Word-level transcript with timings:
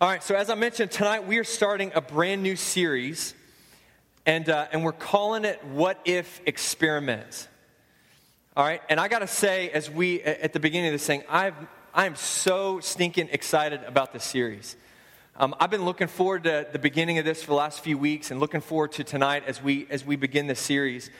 All 0.00 0.08
right, 0.08 0.22
so 0.22 0.36
as 0.36 0.48
I 0.48 0.54
mentioned, 0.54 0.92
tonight 0.92 1.26
we 1.26 1.38
are 1.38 1.44
starting 1.44 1.90
a 1.92 2.00
brand 2.00 2.40
new 2.40 2.54
series, 2.54 3.34
and, 4.26 4.48
uh, 4.48 4.68
and 4.70 4.84
we're 4.84 4.92
calling 4.92 5.44
it 5.44 5.64
What 5.64 5.98
If 6.04 6.40
Experiment. 6.46 7.48
All 8.56 8.64
right, 8.64 8.80
and 8.88 9.00
I 9.00 9.08
gotta 9.08 9.26
say, 9.26 9.70
as 9.70 9.90
we, 9.90 10.22
at 10.22 10.52
the 10.52 10.60
beginning 10.60 10.86
of 10.86 10.92
this 10.92 11.04
thing, 11.04 11.24
I've, 11.28 11.56
I'm 11.92 12.14
so 12.14 12.78
stinking 12.78 13.30
excited 13.32 13.82
about 13.88 14.12
this 14.12 14.22
series. 14.22 14.76
Um, 15.34 15.52
I've 15.58 15.70
been 15.70 15.84
looking 15.84 16.06
forward 16.06 16.44
to 16.44 16.68
the 16.70 16.78
beginning 16.78 17.18
of 17.18 17.24
this 17.24 17.42
for 17.42 17.48
the 17.48 17.56
last 17.56 17.80
few 17.80 17.98
weeks 17.98 18.30
and 18.30 18.38
looking 18.38 18.60
forward 18.60 18.92
to 18.92 19.02
tonight 19.02 19.42
as 19.48 19.60
we, 19.60 19.88
as 19.90 20.04
we 20.04 20.14
begin 20.14 20.46
this 20.46 20.60
series 20.60 21.10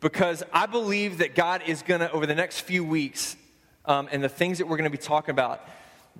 because 0.00 0.42
I 0.54 0.64
believe 0.64 1.18
that 1.18 1.34
God 1.34 1.64
is 1.66 1.82
gonna, 1.82 2.08
over 2.10 2.24
the 2.24 2.34
next 2.34 2.60
few 2.60 2.82
weeks, 2.82 3.36
um, 3.84 4.08
and 4.10 4.24
the 4.24 4.30
things 4.30 4.56
that 4.56 4.68
we're 4.68 4.78
gonna 4.78 4.88
be 4.88 4.96
talking 4.96 5.32
about, 5.32 5.68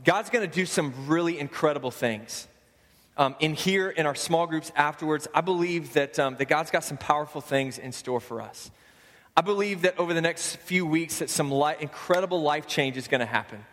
God's 0.04 0.30
going 0.30 0.48
to 0.48 0.52
do 0.52 0.66
some 0.66 0.93
really 1.06 1.38
incredible 1.38 1.90
things. 1.90 2.48
Um, 3.16 3.37
in 3.41 3.55
here, 3.55 3.91
in 3.91 4.06
our 4.06 4.14
small 4.14 4.46
groups 4.46 4.73
afterwards, 4.74 5.28
I 5.34 5.42
believe 5.42 5.92
that, 5.92 6.19
um, 6.19 6.37
that 6.37 6.46
God's 6.46 6.70
got 6.70 6.83
some 6.83 6.96
powerful 6.96 7.41
things 7.41 7.78
in 7.78 7.92
store 7.92 8.20
for 8.20 8.41
us. 8.41 8.70
I 9.36 9.42
believe 9.42 9.83
that 9.83 9.98
over 9.98 10.14
the 10.14 10.20
next 10.20 10.56
few 10.56 10.86
weeks 10.86 11.19
that 11.19 11.28
some 11.28 11.50
li- 11.50 11.74
incredible 11.80 12.42
life 12.42 12.66
change 12.66 12.97
is 12.97 13.09
going 13.09 13.20
to 13.20 13.27
happen. 13.27 13.64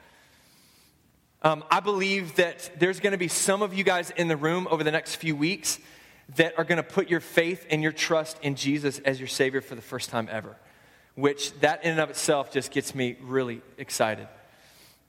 Um, 1.41 1.63
I 1.71 1.79
believe 1.79 2.35
that 2.35 2.69
there's 2.79 2.99
going 2.99 3.11
to 3.11 3.17
be 3.17 3.29
some 3.29 3.61
of 3.61 3.73
you 3.73 3.85
guys 3.85 4.11
in 4.11 4.27
the 4.27 4.35
room 4.35 4.67
over 4.69 4.83
the 4.83 4.91
next 4.91 5.15
few 5.15 5.38
weeks 5.38 5.79
that 6.35 6.57
are 6.57 6.65
going 6.65 6.77
to 6.77 6.83
put 6.83 7.09
your 7.09 7.21
faith 7.21 7.65
and 7.69 7.81
your 7.81 7.93
trust 7.93 8.38
in 8.41 8.55
Jesus 8.55 8.99
as 8.99 9.19
your 9.19 9.27
Savior 9.27 9.61
for 9.61 9.75
the 9.75 9.81
first 9.81 10.09
time 10.09 10.27
ever, 10.29 10.57
which 11.15 11.57
that 11.61 11.83
in 11.85 11.91
and 11.91 11.99
of 12.01 12.09
itself 12.09 12.51
just 12.51 12.71
gets 12.71 12.93
me 12.93 13.15
really 13.21 13.61
excited. 13.77 14.27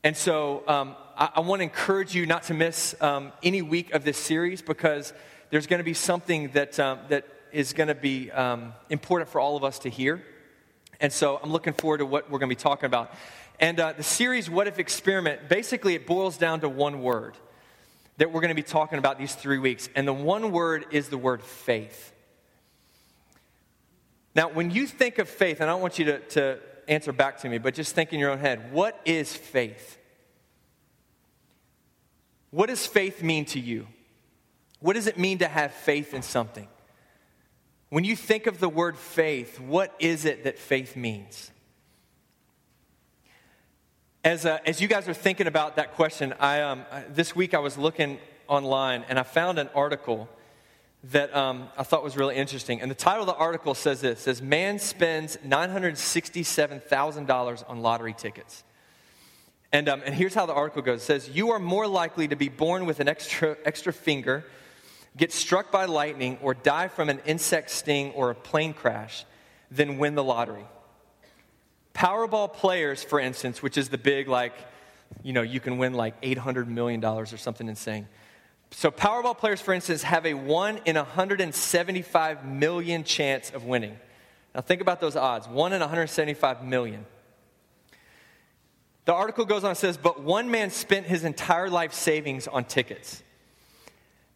And 0.03 0.17
so 0.17 0.63
um, 0.67 0.97
I, 1.15 1.31
I 1.37 1.41
want 1.41 1.61
to 1.61 1.65
encourage 1.65 2.15
you 2.15 2.25
not 2.25 2.45
to 2.45 2.55
miss 2.55 2.95
um, 3.03 3.33
any 3.43 3.61
week 3.61 3.93
of 3.93 4.03
this 4.03 4.17
series 4.17 4.63
because 4.63 5.13
there's 5.51 5.67
going 5.67 5.79
to 5.81 5.85
be 5.85 5.93
something 5.93 6.49
that, 6.53 6.81
um, 6.81 7.01
that 7.11 7.27
is 7.53 7.75
going 7.75 7.89
to 7.89 7.95
be 7.95 8.31
um, 8.31 8.73
important 8.89 9.29
for 9.29 9.41
all 9.41 9.57
of 9.57 9.65
us 9.65 9.81
to 9.81 9.91
hear. 9.91 10.25
And 11.01 11.13
so 11.13 11.39
I'm 11.43 11.51
looking 11.53 11.75
forward 11.75 11.99
to 11.99 12.07
what 12.07 12.31
we're 12.31 12.39
going 12.39 12.49
to 12.49 12.57
be 12.57 12.63
talking 12.63 12.87
about. 12.87 13.13
And 13.59 13.79
uh, 13.79 13.93
the 13.93 14.03
series, 14.03 14.49
What 14.49 14.67
If 14.67 14.79
Experiment, 14.79 15.51
basically 15.51 15.95
it 15.95 16.07
boils 16.07 16.39
down 16.39 16.61
to 16.61 16.69
one 16.71 17.03
word 17.03 17.37
that 18.17 18.33
we're 18.33 18.41
going 18.41 18.49
to 18.49 18.55
be 18.55 18.63
talking 18.63 18.99
about 18.99 19.19
these 19.19 19.35
three 19.35 19.59
weeks. 19.59 19.91
And 19.95 20.09
the 20.09 20.15
one 20.15 20.51
word 20.51 20.87
is 20.93 21.11
the 21.11 21.19
word 21.19 21.43
faith. 21.43 22.15
Now, 24.35 24.49
when 24.49 24.71
you 24.71 24.87
think 24.87 25.19
of 25.19 25.29
faith, 25.29 25.61
and 25.61 25.69
I 25.69 25.75
don't 25.75 25.83
want 25.83 25.99
you 25.99 26.07
to, 26.07 26.19
to 26.21 26.59
answer 26.91 27.13
back 27.13 27.39
to 27.39 27.49
me, 27.49 27.59
but 27.59 27.75
just 27.75 27.95
think 27.95 28.13
in 28.13 28.19
your 28.19 28.31
own 28.31 28.39
head 28.39 28.73
what 28.73 29.01
is 29.05 29.35
faith? 29.35 29.97
What 32.51 32.69
does 32.69 32.85
faith 32.85 33.23
mean 33.23 33.45
to 33.47 33.61
you? 33.61 33.87
What 34.81 34.95
does 34.95 35.07
it 35.07 35.19
mean 35.19 35.39
to 35.39 35.49
have 35.49 35.73
faith 35.73 36.13
in 36.13 36.23
something? 36.23 36.67
When 37.91 38.05
you 38.05 38.17
think 38.17 38.47
of 38.47 38.61
the 38.61 38.69
word 38.69 38.97
faith, 38.97 39.61
what 39.61 39.95
is 39.99 40.25
it 40.25 40.45
that 40.45 40.59
faith 40.59 40.97
means? 40.97 41.51
As, 44.25 44.45
uh, 44.45 44.59
as 44.67 44.81
you 44.81 44.89
guys 44.89 45.09
are 45.09 45.15
thinking 45.15 45.47
about 45.47 45.77
that 45.77 45.95
question, 45.95 46.35
I, 46.41 46.61
um, 46.61 46.85
this 47.09 47.35
week 47.35 47.55
I 47.55 47.59
was 47.59 47.79
looking 47.79 48.19
online 48.49 49.05
and 49.09 49.19
I 49.19 49.23
found 49.23 49.59
an 49.59 49.71
article 49.75 50.29
that 51.05 51.35
um, 51.35 51.71
I 51.79 51.83
thought 51.83 52.05
was 52.05 52.15
really 52.17 52.37
interesting. 52.37 52.83
And 52.83 52.91
the 52.91 52.95
title 52.95 53.23
of 53.23 53.27
the 53.27 53.35
article 53.35 53.75
says 53.75 54.03
this 54.03 54.21
says, 54.21 54.43
Man 54.43 54.79
spends 54.79 55.39
$967,000 55.39 57.65
on 57.69 57.83
lottery 57.83 58.13
tickets. 58.13 58.65
And, 59.73 59.89
um, 59.89 60.03
and 60.05 60.13
here's 60.15 60.35
how 60.35 60.45
the 60.47 60.53
article 60.53 60.83
goes 60.83 61.03
it 61.03 61.05
says, 61.05 61.29
You 61.29 61.53
are 61.53 61.59
more 61.59 61.87
likely 61.87 62.29
to 62.29 62.37
be 62.37 62.49
born 62.49 62.87
with 62.87 63.01
an 63.01 63.09
extra, 63.09 63.57
extra 63.65 63.93
finger, 63.93 64.45
get 65.17 65.33
struck 65.33 65.73
by 65.73 65.87
lightning, 65.87 66.39
or 66.43 66.55
die 66.55 66.89
from 66.89 67.09
an 67.09 67.21
insect 67.25 67.71
sting 67.71 68.13
or 68.13 68.31
a 68.31 68.35
plane 68.35 68.75
crash 68.75 69.25
than 69.71 69.99
win 69.99 70.17
the 70.17 70.25
lottery. 70.25 70.65
Powerball 71.95 72.53
players, 72.53 73.03
for 73.03 73.19
instance, 73.21 73.63
which 73.63 73.79
is 73.79 73.89
the 73.89 73.99
big, 73.99 74.29
like, 74.29 74.53
you 75.23 75.33
know, 75.33 75.43
you 75.43 75.61
can 75.61 75.79
win 75.79 75.95
like 75.95 76.21
$800 76.23 76.67
million 76.67 77.05
or 77.05 77.27
something 77.27 77.69
insane. 77.69 78.09
So, 78.73 78.91
Powerball 78.91 79.37
players, 79.37 79.61
for 79.61 79.75
instance, 79.75 80.03
have 80.05 80.25
a 80.25 80.35
1 80.35 80.81
in 80.85 80.97
175 80.97 82.45
million 82.45 83.05
chance 83.05 83.51
of 83.51 83.65
winning. 83.65 83.99
Now, 84.55 84.61
think 84.61 84.81
about 84.81 85.01
those 85.01 85.17
odds 85.17 85.49
1 85.49 85.73
in 85.73 85.81
175 85.81 86.65
million. 86.65 87.05
The 89.05 89.15
article 89.15 89.45
goes 89.45 89.65
on 89.65 89.71
and 89.71 89.79
says, 89.79 89.97
But 89.97 90.23
one 90.23 90.51
man 90.51 90.71
spent 90.71 91.07
his 91.07 91.25
entire 91.25 91.69
life 91.69 91.93
savings 91.93 92.47
on 92.47 92.65
tickets. 92.65 93.23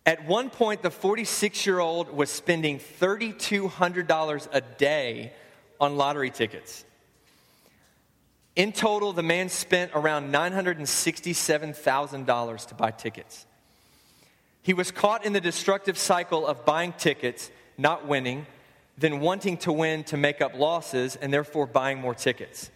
At 0.06 0.26
one 0.26 0.50
point, 0.50 0.82
the 0.82 0.90
46 0.90 1.64
year 1.64 1.78
old 1.78 2.10
was 2.10 2.28
spending 2.28 2.78
$3,200 2.78 4.48
a 4.52 4.60
day 4.60 5.32
on 5.80 5.96
lottery 5.96 6.30
tickets. 6.30 6.84
In 8.56 8.72
total, 8.72 9.12
the 9.12 9.22
man 9.22 9.48
spent 9.48 9.92
around 9.94 10.32
$967,000 10.32 12.66
to 12.66 12.74
buy 12.74 12.90
tickets. 12.90 13.46
He 14.64 14.72
was 14.72 14.90
caught 14.90 15.26
in 15.26 15.34
the 15.34 15.42
destructive 15.42 15.98
cycle 15.98 16.46
of 16.46 16.64
buying 16.64 16.94
tickets, 16.94 17.50
not 17.76 18.06
winning, 18.06 18.46
then 18.96 19.20
wanting 19.20 19.58
to 19.58 19.72
win 19.72 20.04
to 20.04 20.16
make 20.16 20.40
up 20.40 20.54
losses, 20.54 21.16
and 21.16 21.30
therefore 21.30 21.66
buying 21.66 22.00
more 22.00 22.14
tickets. 22.14 22.70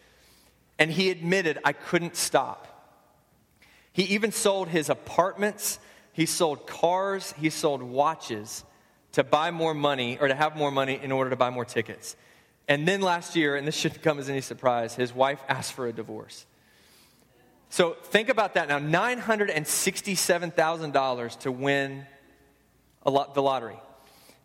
And 0.79 0.91
he 0.91 1.09
admitted, 1.09 1.59
I 1.65 1.73
couldn't 1.73 2.15
stop. 2.15 2.69
He 3.95 4.03
even 4.03 4.33
sold 4.33 4.69
his 4.69 4.91
apartments, 4.91 5.79
he 6.13 6.27
sold 6.27 6.67
cars, 6.67 7.33
he 7.39 7.49
sold 7.49 7.83
watches 7.83 8.65
to 9.13 9.25
buy 9.25 9.51
more 9.51 9.73
money 9.73 10.19
or 10.21 10.29
to 10.29 10.35
have 10.35 10.57
more 10.57 10.71
money 10.71 11.01
in 11.03 11.11
order 11.11 11.31
to 11.31 11.37
buy 11.37 11.49
more 11.49 11.65
tickets. 11.65 12.17
And 12.69 12.87
then 12.87 13.01
last 13.01 13.35
year, 13.35 13.57
and 13.57 13.67
this 13.67 13.75
shouldn't 13.75 14.03
come 14.03 14.19
as 14.19 14.29
any 14.29 14.43
surprise, 14.43 14.95
his 14.95 15.15
wife 15.15 15.43
asked 15.49 15.73
for 15.73 15.87
a 15.87 15.93
divorce. 15.95 16.45
So 17.71 17.93
think 17.93 18.29
about 18.29 18.55
that 18.55 18.69
now 18.69 18.79
$967,000 18.79 21.39
to 21.41 21.53
win 21.53 22.07
lot, 23.11 23.35
the 23.35 23.43
lottery. 23.43 23.79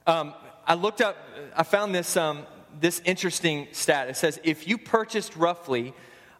Um, 0.05 0.33
I 0.65 0.75
looked 0.75 1.01
up, 1.01 1.17
I 1.55 1.63
found 1.63 1.95
this, 1.95 2.17
um, 2.17 2.45
this 2.79 3.01
interesting 3.05 3.67
stat. 3.71 4.09
It 4.09 4.17
says 4.17 4.39
if 4.43 4.67
you 4.67 4.77
purchased 4.77 5.35
roughly 5.35 5.93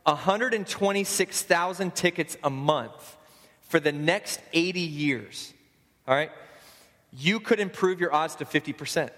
126,000 0.04 1.96
tickets 1.96 2.38
a 2.44 2.50
month 2.50 3.18
for 3.62 3.80
the 3.80 3.92
next 3.92 4.42
80 4.52 4.80
years, 4.82 5.54
all 6.08 6.16
right, 6.16 6.32
you 7.12 7.40
could 7.40 7.60
improve 7.60 8.00
your 8.00 8.14
odds 8.14 8.36
to 8.36 8.46
50%. 8.46 9.10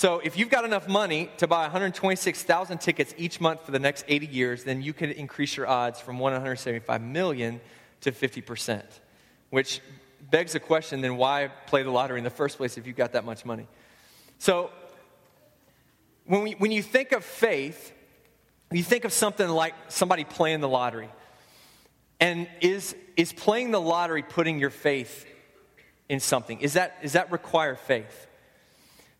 So 0.00 0.18
if 0.20 0.38
you've 0.38 0.48
got 0.48 0.64
enough 0.64 0.88
money 0.88 1.28
to 1.36 1.46
buy 1.46 1.60
126,000 1.64 2.78
tickets 2.78 3.12
each 3.18 3.38
month 3.38 3.66
for 3.66 3.70
the 3.70 3.78
next 3.78 4.06
80 4.08 4.28
years, 4.28 4.64
then 4.64 4.80
you 4.80 4.94
could 4.94 5.10
increase 5.10 5.58
your 5.58 5.66
odds 5.68 6.00
from 6.00 6.18
175 6.18 7.02
million 7.02 7.60
to 8.00 8.10
50%, 8.10 8.82
which 9.50 9.82
begs 10.30 10.54
the 10.54 10.58
question 10.58 11.02
then 11.02 11.18
why 11.18 11.50
play 11.66 11.82
the 11.82 11.90
lottery 11.90 12.16
in 12.16 12.24
the 12.24 12.30
first 12.30 12.56
place 12.56 12.78
if 12.78 12.86
you've 12.86 12.96
got 12.96 13.12
that 13.12 13.26
much 13.26 13.44
money? 13.44 13.68
So 14.38 14.70
when, 16.24 16.44
we, 16.44 16.52
when 16.52 16.72
you 16.72 16.82
think 16.82 17.12
of 17.12 17.22
faith, 17.22 17.92
you 18.70 18.82
think 18.82 19.04
of 19.04 19.12
something 19.12 19.50
like 19.50 19.74
somebody 19.88 20.24
playing 20.24 20.60
the 20.60 20.68
lottery. 20.68 21.10
And 22.20 22.48
is, 22.62 22.96
is 23.18 23.34
playing 23.34 23.70
the 23.70 23.80
lottery 23.82 24.22
putting 24.22 24.60
your 24.60 24.70
faith 24.70 25.26
in 26.08 26.20
something? 26.20 26.58
Is 26.62 26.72
that, 26.72 26.96
is 27.02 27.12
that 27.12 27.30
require 27.30 27.74
faith? 27.74 28.28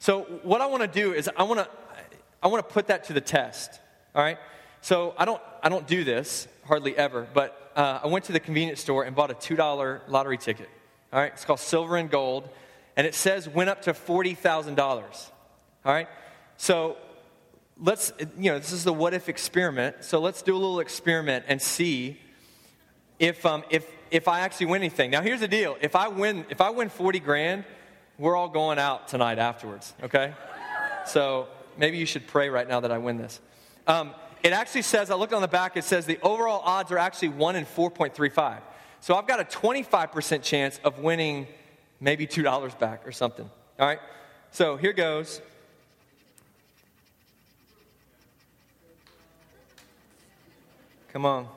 So, 0.00 0.22
what 0.42 0.60
I 0.60 0.66
want 0.66 0.82
to 0.82 0.88
do 0.88 1.12
is 1.12 1.30
I 1.36 1.42
want 1.42 1.60
to 1.60 1.68
I 2.42 2.48
want 2.48 2.66
to 2.66 2.72
put 2.72 2.86
that 2.86 3.04
to 3.04 3.12
the 3.12 3.20
test. 3.20 3.80
All 4.14 4.22
right. 4.22 4.38
So 4.80 5.14
I 5.18 5.26
don't 5.26 5.42
I 5.62 5.68
don't 5.68 5.86
do 5.86 6.04
this 6.04 6.48
hardly 6.64 6.96
ever, 6.96 7.28
but 7.34 7.72
uh, 7.76 8.00
I 8.04 8.06
went 8.06 8.24
to 8.26 8.32
the 8.32 8.40
convenience 8.40 8.80
store 8.80 9.04
and 9.04 9.14
bought 9.14 9.30
a 9.30 9.34
two 9.34 9.56
dollar 9.56 10.00
lottery 10.08 10.38
ticket. 10.38 10.68
All 11.12 11.20
right. 11.20 11.32
It's 11.32 11.44
called 11.44 11.60
Silver 11.60 11.96
and 11.96 12.10
Gold, 12.10 12.48
and 12.96 13.06
it 13.06 13.14
says 13.14 13.46
went 13.46 13.68
up 13.68 13.82
to 13.82 13.94
forty 13.94 14.34
thousand 14.34 14.76
dollars. 14.76 15.30
All 15.84 15.92
right. 15.92 16.08
So 16.56 16.96
let's 17.78 18.12
you 18.38 18.52
know 18.52 18.58
this 18.58 18.72
is 18.72 18.84
the 18.84 18.92
what 18.92 19.12
if 19.12 19.28
experiment. 19.28 19.96
So 20.00 20.18
let's 20.18 20.40
do 20.40 20.54
a 20.54 20.58
little 20.58 20.80
experiment 20.80 21.44
and 21.46 21.60
see 21.60 22.18
if 23.18 23.44
um, 23.44 23.64
if 23.68 23.86
if 24.10 24.28
I 24.28 24.40
actually 24.40 24.66
win 24.66 24.80
anything. 24.80 25.10
Now 25.10 25.20
here's 25.20 25.40
the 25.40 25.48
deal: 25.48 25.76
if 25.82 25.94
I 25.94 26.08
win 26.08 26.46
if 26.48 26.62
I 26.62 26.70
win 26.70 26.88
forty 26.88 27.20
grand 27.20 27.64
we're 28.20 28.36
all 28.36 28.50
going 28.50 28.78
out 28.78 29.08
tonight 29.08 29.38
afterwards, 29.38 29.94
okay? 30.02 30.34
So 31.06 31.48
maybe 31.78 31.96
you 31.96 32.04
should 32.04 32.26
pray 32.26 32.50
right 32.50 32.68
now 32.68 32.80
that 32.80 32.92
I 32.92 32.98
win 32.98 33.16
this. 33.16 33.40
Um, 33.86 34.14
it 34.42 34.52
actually 34.52 34.82
says, 34.82 35.10
I 35.10 35.14
looked 35.14 35.32
on 35.32 35.40
the 35.40 35.48
back, 35.48 35.78
it 35.78 35.84
says 35.84 36.04
the 36.04 36.18
overall 36.22 36.60
odds 36.62 36.92
are 36.92 36.98
actually 36.98 37.30
1 37.30 37.56
in 37.56 37.64
4.35. 37.64 38.58
So 39.00 39.14
I've 39.14 39.26
got 39.26 39.40
a 39.40 39.44
25% 39.44 40.42
chance 40.42 40.78
of 40.84 40.98
winning 40.98 41.48
maybe 41.98 42.26
$2 42.26 42.78
back 42.78 43.06
or 43.06 43.12
something. 43.12 43.48
All 43.78 43.86
right? 43.86 44.00
So 44.50 44.76
here 44.76 44.92
goes. 44.92 45.40
Come 51.14 51.24
on. 51.24 51.48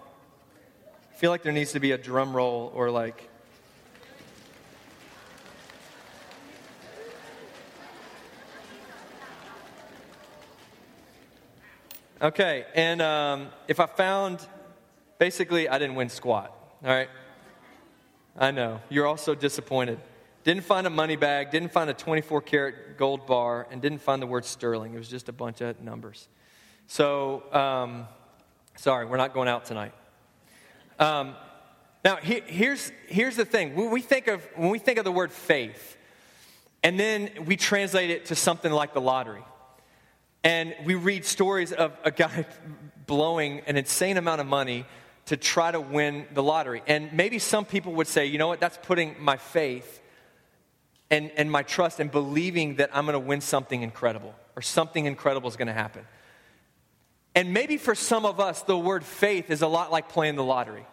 I 1.11 1.15
feel 1.15 1.29
like 1.29 1.43
there 1.43 1.51
needs 1.51 1.73
to 1.73 1.81
be 1.81 1.91
a 1.91 1.97
drum 1.97 2.33
roll 2.33 2.71
or 2.73 2.89
like. 2.89 3.29
Okay, 12.23 12.63
and 12.73 13.01
um, 13.01 13.49
if 13.67 13.81
I 13.81 13.85
found, 13.85 14.39
basically, 15.19 15.67
I 15.67 15.77
didn't 15.77 15.95
win 15.95 16.07
squat, 16.07 16.57
all 16.81 16.89
right? 16.89 17.09
I 18.37 18.51
know, 18.51 18.79
you're 18.87 19.05
also 19.05 19.35
disappointed. 19.35 19.99
Didn't 20.45 20.63
find 20.63 20.87
a 20.87 20.89
money 20.89 21.17
bag, 21.17 21.51
didn't 21.51 21.73
find 21.73 21.89
a 21.89 21.93
24 21.93 22.41
karat 22.43 22.97
gold 22.97 23.27
bar, 23.27 23.67
and 23.69 23.81
didn't 23.81 23.97
find 23.97 24.21
the 24.21 24.25
word 24.25 24.45
sterling. 24.45 24.93
It 24.93 24.99
was 24.99 25.09
just 25.09 25.27
a 25.27 25.33
bunch 25.33 25.59
of 25.59 25.81
numbers. 25.81 26.29
So, 26.87 27.43
um, 27.51 28.07
sorry, 28.77 29.05
we're 29.05 29.17
not 29.17 29.33
going 29.33 29.49
out 29.49 29.65
tonight. 29.65 29.91
Um, 30.99 31.35
now, 32.05 32.15
he, 32.15 32.39
here's, 32.45 32.89
here's 33.07 33.35
the 33.35 33.43
thing. 33.43 33.75
When 33.75 33.91
we, 33.91 33.99
think 33.99 34.27
of, 34.27 34.41
when 34.55 34.69
we 34.69 34.79
think 34.79 34.97
of 34.97 35.03
the 35.03 35.11
word 35.11 35.33
faith, 35.33 35.97
and 36.83 36.97
then 36.97 37.31
we 37.45 37.57
translate 37.57 38.11
it 38.11 38.27
to 38.27 38.35
something 38.35 38.71
like 38.71 38.93
the 38.93 39.01
lottery, 39.01 39.43
and 40.43 40.75
we 40.83 40.95
read 40.95 41.25
stories 41.25 41.71
of 41.71 41.93
a 42.03 42.11
guy 42.11 42.45
blowing 43.05 43.61
an 43.67 43.77
insane 43.77 44.17
amount 44.17 44.41
of 44.41 44.47
money 44.47 44.85
to 45.25 45.37
try 45.37 45.71
to 45.71 45.79
win 45.79 46.25
the 46.33 46.43
lottery. 46.43 46.81
And 46.85 47.13
maybe 47.13 47.39
some 47.39 47.65
people 47.65 47.93
would 47.93 48.07
say, 48.07 48.25
you 48.25 48.37
know 48.37 48.47
what, 48.47 48.59
that's 48.59 48.77
putting 48.83 49.15
my 49.19 49.37
faith 49.37 50.01
and, 51.09 51.31
and 51.37 51.49
my 51.49 51.63
trust 51.63 51.99
and 51.99 52.11
believing 52.11 52.75
that 52.75 52.89
I'm 52.93 53.05
going 53.05 53.13
to 53.13 53.19
win 53.19 53.39
something 53.39 53.81
incredible 53.81 54.33
or 54.55 54.61
something 54.61 55.05
incredible 55.05 55.49
is 55.49 55.55
going 55.55 55.67
to 55.67 55.73
happen. 55.73 56.05
And 57.35 57.53
maybe 57.53 57.77
for 57.77 57.95
some 57.95 58.25
of 58.25 58.39
us, 58.39 58.61
the 58.63 58.77
word 58.77 59.03
faith 59.03 59.49
is 59.49 59.61
a 59.61 59.67
lot 59.67 59.91
like 59.91 60.09
playing 60.09 60.35
the 60.35 60.43
lottery. 60.43 60.85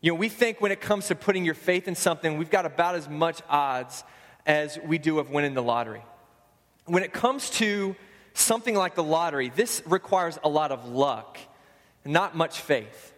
You 0.00 0.12
know, 0.12 0.16
we 0.16 0.28
think 0.28 0.60
when 0.60 0.72
it 0.72 0.80
comes 0.80 1.08
to 1.08 1.14
putting 1.14 1.44
your 1.44 1.54
faith 1.54 1.86
in 1.86 1.94
something, 1.94 2.38
we've 2.38 2.50
got 2.50 2.66
about 2.66 2.96
as 2.96 3.08
much 3.08 3.40
odds 3.48 4.02
as 4.46 4.78
we 4.84 4.98
do 4.98 5.20
of 5.20 5.30
winning 5.30 5.54
the 5.54 5.62
lottery. 5.62 6.02
When 6.86 7.04
it 7.04 7.12
comes 7.12 7.50
to 7.50 7.94
something 8.34 8.74
like 8.74 8.94
the 8.94 9.02
lottery, 9.02 9.50
this 9.50 9.82
requires 9.86 10.38
a 10.42 10.48
lot 10.48 10.72
of 10.72 10.88
luck, 10.88 11.38
not 12.04 12.36
much 12.36 12.60
faith. 12.60 13.12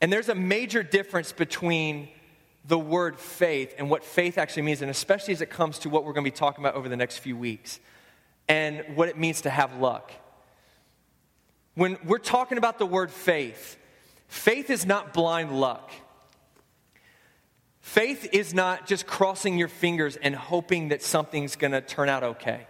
And 0.00 0.12
there's 0.12 0.28
a 0.28 0.34
major 0.34 0.82
difference 0.82 1.32
between 1.32 2.08
the 2.66 2.78
word 2.78 3.18
faith 3.18 3.74
and 3.78 3.90
what 3.90 4.04
faith 4.04 4.38
actually 4.38 4.62
means, 4.62 4.82
and 4.82 4.90
especially 4.90 5.34
as 5.34 5.40
it 5.40 5.50
comes 5.50 5.80
to 5.80 5.90
what 5.90 6.04
we're 6.04 6.12
going 6.12 6.24
to 6.24 6.30
be 6.30 6.36
talking 6.36 6.64
about 6.64 6.74
over 6.74 6.88
the 6.88 6.96
next 6.96 7.18
few 7.18 7.36
weeks, 7.36 7.80
and 8.48 8.84
what 8.96 9.08
it 9.08 9.18
means 9.18 9.42
to 9.42 9.50
have 9.50 9.78
luck. 9.78 10.12
When 11.74 11.98
we're 12.04 12.18
talking 12.18 12.58
about 12.58 12.78
the 12.78 12.86
word 12.86 13.10
faith, 13.10 13.76
faith 14.28 14.70
is 14.70 14.86
not 14.86 15.12
blind 15.12 15.58
luck. 15.58 15.90
Faith 17.80 18.28
is 18.32 18.54
not 18.54 18.86
just 18.86 19.06
crossing 19.06 19.58
your 19.58 19.68
fingers 19.68 20.16
and 20.16 20.34
hoping 20.34 20.88
that 20.88 21.02
something's 21.02 21.56
going 21.56 21.72
to 21.72 21.82
turn 21.82 22.08
out 22.08 22.22
okay. 22.22 22.66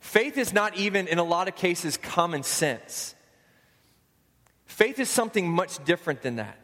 Faith 0.00 0.38
is 0.38 0.52
not 0.52 0.76
even, 0.76 1.06
in 1.06 1.18
a 1.18 1.24
lot 1.24 1.46
of 1.46 1.54
cases, 1.54 1.96
common 1.96 2.42
sense. 2.42 3.14
Faith 4.64 4.98
is 4.98 5.10
something 5.10 5.48
much 5.48 5.84
different 5.84 6.22
than 6.22 6.36
that. 6.36 6.56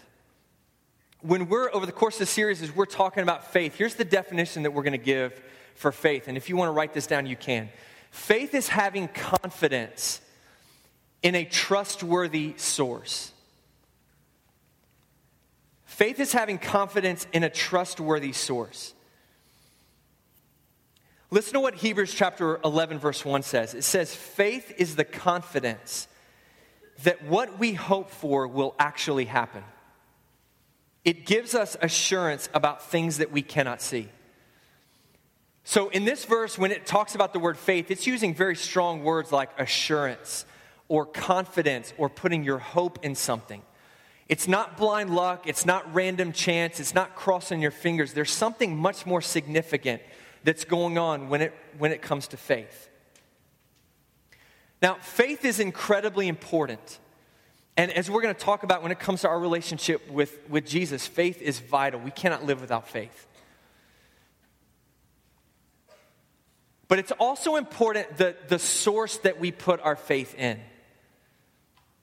When 1.20 1.48
we're 1.48 1.70
over 1.72 1.86
the 1.86 1.92
course 1.92 2.14
of 2.16 2.20
the 2.20 2.26
series 2.26 2.62
as 2.62 2.74
we're 2.74 2.86
talking 2.86 3.22
about 3.22 3.52
faith 3.52 3.74
here's 3.76 3.94
the 3.94 4.04
definition 4.04 4.62
that 4.62 4.70
we're 4.72 4.84
going 4.84 4.92
to 4.92 4.98
give 4.98 5.42
for 5.74 5.90
faith 5.90 6.28
and 6.28 6.36
if 6.36 6.48
you 6.48 6.56
want 6.56 6.68
to 6.68 6.72
write 6.72 6.94
this 6.94 7.06
down 7.06 7.26
you 7.26 7.36
can. 7.36 7.68
Faith 8.10 8.54
is 8.54 8.68
having 8.68 9.08
confidence 9.08 10.20
in 11.22 11.34
a 11.34 11.44
trustworthy 11.44 12.54
source. 12.56 13.32
Faith 15.84 16.20
is 16.20 16.32
having 16.32 16.58
confidence 16.58 17.26
in 17.32 17.42
a 17.42 17.50
trustworthy 17.50 18.32
source 18.32 18.94
listen 21.30 21.54
to 21.54 21.60
what 21.60 21.74
hebrews 21.74 22.12
chapter 22.12 22.60
11 22.64 22.98
verse 22.98 23.24
1 23.24 23.42
says 23.42 23.74
it 23.74 23.84
says 23.84 24.14
faith 24.14 24.72
is 24.78 24.96
the 24.96 25.04
confidence 25.04 26.08
that 27.02 27.24
what 27.24 27.58
we 27.58 27.74
hope 27.74 28.10
for 28.10 28.46
will 28.46 28.74
actually 28.78 29.26
happen 29.26 29.62
it 31.06 31.24
gives 31.24 31.54
us 31.54 31.76
assurance 31.80 32.48
about 32.52 32.82
things 32.90 33.18
that 33.18 33.30
we 33.30 33.40
cannot 33.40 33.80
see. 33.80 34.08
So, 35.62 35.88
in 35.88 36.04
this 36.04 36.24
verse, 36.24 36.58
when 36.58 36.72
it 36.72 36.84
talks 36.84 37.14
about 37.14 37.32
the 37.32 37.38
word 37.38 37.56
faith, 37.56 37.92
it's 37.92 38.08
using 38.08 38.34
very 38.34 38.56
strong 38.56 39.04
words 39.04 39.30
like 39.30 39.50
assurance 39.56 40.44
or 40.88 41.06
confidence 41.06 41.94
or 41.96 42.08
putting 42.08 42.42
your 42.42 42.58
hope 42.58 43.04
in 43.04 43.14
something. 43.14 43.62
It's 44.28 44.48
not 44.48 44.76
blind 44.76 45.14
luck, 45.14 45.46
it's 45.46 45.64
not 45.64 45.94
random 45.94 46.32
chance, 46.32 46.80
it's 46.80 46.94
not 46.94 47.14
crossing 47.14 47.62
your 47.62 47.70
fingers. 47.70 48.12
There's 48.12 48.32
something 48.32 48.76
much 48.76 49.06
more 49.06 49.22
significant 49.22 50.02
that's 50.46 50.64
going 50.64 50.96
on 50.96 51.28
when 51.28 51.42
it, 51.42 51.52
when 51.76 51.90
it 51.90 52.00
comes 52.00 52.28
to 52.28 52.36
faith. 52.36 52.88
Now, 54.80 54.94
faith 55.00 55.44
is 55.44 55.58
incredibly 55.58 56.28
important. 56.28 57.00
And 57.76 57.90
as 57.90 58.08
we're 58.08 58.22
going 58.22 58.34
to 58.34 58.40
talk 58.40 58.62
about 58.62 58.80
when 58.80 58.92
it 58.92 59.00
comes 59.00 59.22
to 59.22 59.28
our 59.28 59.40
relationship 59.40 60.08
with, 60.08 60.38
with 60.48 60.64
Jesus, 60.64 61.04
faith 61.04 61.42
is 61.42 61.58
vital. 61.58 61.98
We 61.98 62.12
cannot 62.12 62.44
live 62.44 62.60
without 62.60 62.86
faith. 62.86 63.26
But 66.86 67.00
it's 67.00 67.12
also 67.18 67.56
important 67.56 68.18
that 68.18 68.48
the 68.48 68.60
source 68.60 69.18
that 69.18 69.40
we 69.40 69.50
put 69.50 69.80
our 69.80 69.96
faith 69.96 70.32
in. 70.36 70.60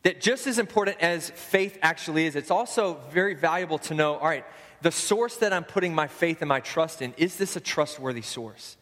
That 0.02 0.20
just 0.20 0.48
as 0.48 0.60
important 0.60 0.98
as 1.00 1.30
faith 1.30 1.80
actually 1.82 2.26
is, 2.26 2.36
it's 2.36 2.52
also 2.52 3.00
very 3.10 3.36
valuable 3.36 3.78
to 3.80 3.94
know 3.94 4.16
all 4.16 4.28
right, 4.28 4.44
the 4.84 4.92
source 4.92 5.38
that 5.38 5.54
I'm 5.54 5.64
putting 5.64 5.96
my 5.96 6.08
faith 6.08 6.42
and 6.42 6.50
my 6.50 6.60
trust 6.60 7.02
in, 7.02 7.14
is 7.18 7.38
this 7.38 7.56
a 7.56 7.62
trustworthy 7.62 8.22
source? 8.22 8.76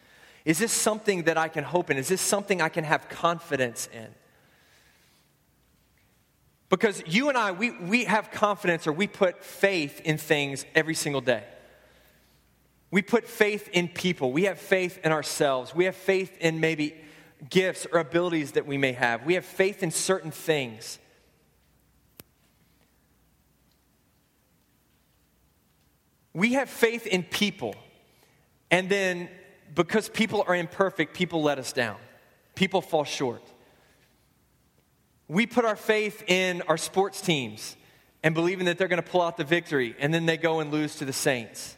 Is 0.44 0.58
this 0.58 0.74
something 0.74 1.24
that 1.24 1.38
I 1.38 1.48
can 1.48 1.64
hope 1.64 1.92
in? 1.92 1.98
Is 1.98 2.08
this 2.08 2.22
something 2.22 2.60
I 2.60 2.70
can 2.70 2.84
have 2.84 3.08
confidence 3.08 3.88
in? 3.94 4.08
Because 6.70 7.04
you 7.06 7.30
and 7.30 7.38
I, 7.38 7.52
we, 7.52 7.72
we 7.78 8.06
have 8.06 8.32
confidence 8.32 8.88
or 8.88 8.94
we 8.94 9.06
put 9.06 9.44
faith 9.44 10.02
in 10.02 10.18
things 10.18 10.66
every 10.74 10.96
single 10.96 11.22
day. 11.22 11.44
We 12.90 13.04
put 13.04 13.28
faith 13.28 13.70
in 13.72 13.88
people. 13.88 14.32
We 14.32 14.46
have 14.46 14.58
faith 14.58 15.00
in 15.04 15.12
ourselves. 15.12 15.76
We 15.76 15.86
have 15.86 15.96
faith 15.96 16.36
in 16.40 16.60
maybe 16.60 16.96
gifts 17.48 17.86
or 17.92 18.00
abilities 18.00 18.54
that 18.54 18.66
we 18.66 18.78
may 18.78 18.94
have. 18.94 19.24
We 19.24 19.36
have 19.36 19.46
faith 19.46 19.84
in 19.84 19.92
certain 19.92 20.32
things. 20.32 20.98
We 26.34 26.54
have 26.54 26.70
faith 26.70 27.08
in 27.08 27.24
people. 27.24 27.76
And 28.70 28.90
then, 28.90 29.30
because 29.76 30.10
people 30.10 30.44
are 30.48 30.56
imperfect, 30.56 31.14
people 31.14 31.44
let 31.44 31.60
us 31.60 31.74
down. 31.74 31.98
People 32.56 32.82
fall 32.82 33.04
short. 33.04 33.44
We 35.28 35.46
put 35.46 35.66
our 35.66 35.76
faith 35.76 36.24
in 36.28 36.62
our 36.64 36.78
sports 36.78 37.22
teams 37.22 37.76
and 38.24 38.36
believing 38.36 38.66
that 38.66 38.78
they're 38.78 38.88
going 38.88 39.02
to 39.02 39.10
pull 39.10 39.22
out 39.22 39.38
the 39.38 39.44
victory, 39.44 39.96
and 40.00 40.14
then 40.14 40.26
they 40.26 40.38
go 40.38 40.60
and 40.60 40.72
lose 40.72 40.96
to 40.98 41.06
the 41.06 41.14
Saints 41.14 41.78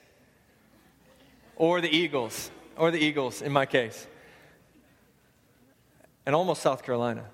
or 1.56 1.82
the 1.82 1.90
Eagles, 1.90 2.52
or 2.78 2.92
the 2.92 3.00
Eagles 3.00 3.42
in 3.42 3.52
my 3.52 3.66
case, 3.66 4.08
and 6.26 6.36
almost 6.36 6.62
South 6.62 6.84
Carolina. 6.84 7.26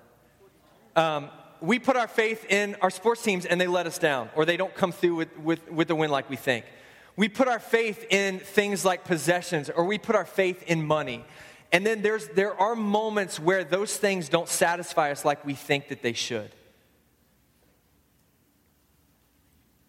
Um, 0.94 1.30
we 1.60 1.78
put 1.78 1.96
our 1.96 2.08
faith 2.08 2.44
in 2.48 2.76
our 2.80 2.90
sports 2.90 3.22
teams 3.22 3.46
and 3.46 3.60
they 3.60 3.66
let 3.66 3.86
us 3.86 3.98
down, 3.98 4.30
or 4.34 4.44
they 4.44 4.56
don't 4.56 4.74
come 4.74 4.92
through 4.92 5.16
with, 5.16 5.38
with, 5.38 5.70
with 5.70 5.88
the 5.88 5.94
win 5.94 6.10
like 6.10 6.28
we 6.30 6.36
think. 6.36 6.64
We 7.20 7.28
put 7.28 7.48
our 7.48 7.58
faith 7.58 8.06
in 8.08 8.38
things 8.38 8.82
like 8.82 9.04
possessions, 9.04 9.68
or 9.68 9.84
we 9.84 9.98
put 9.98 10.16
our 10.16 10.24
faith 10.24 10.62
in 10.62 10.86
money. 10.86 11.22
And 11.70 11.84
then 11.84 12.00
there's, 12.00 12.26
there 12.28 12.58
are 12.58 12.74
moments 12.74 13.38
where 13.38 13.62
those 13.62 13.94
things 13.94 14.30
don't 14.30 14.48
satisfy 14.48 15.10
us 15.10 15.22
like 15.22 15.44
we 15.44 15.52
think 15.52 15.88
that 15.88 16.00
they 16.00 16.14
should. 16.14 16.50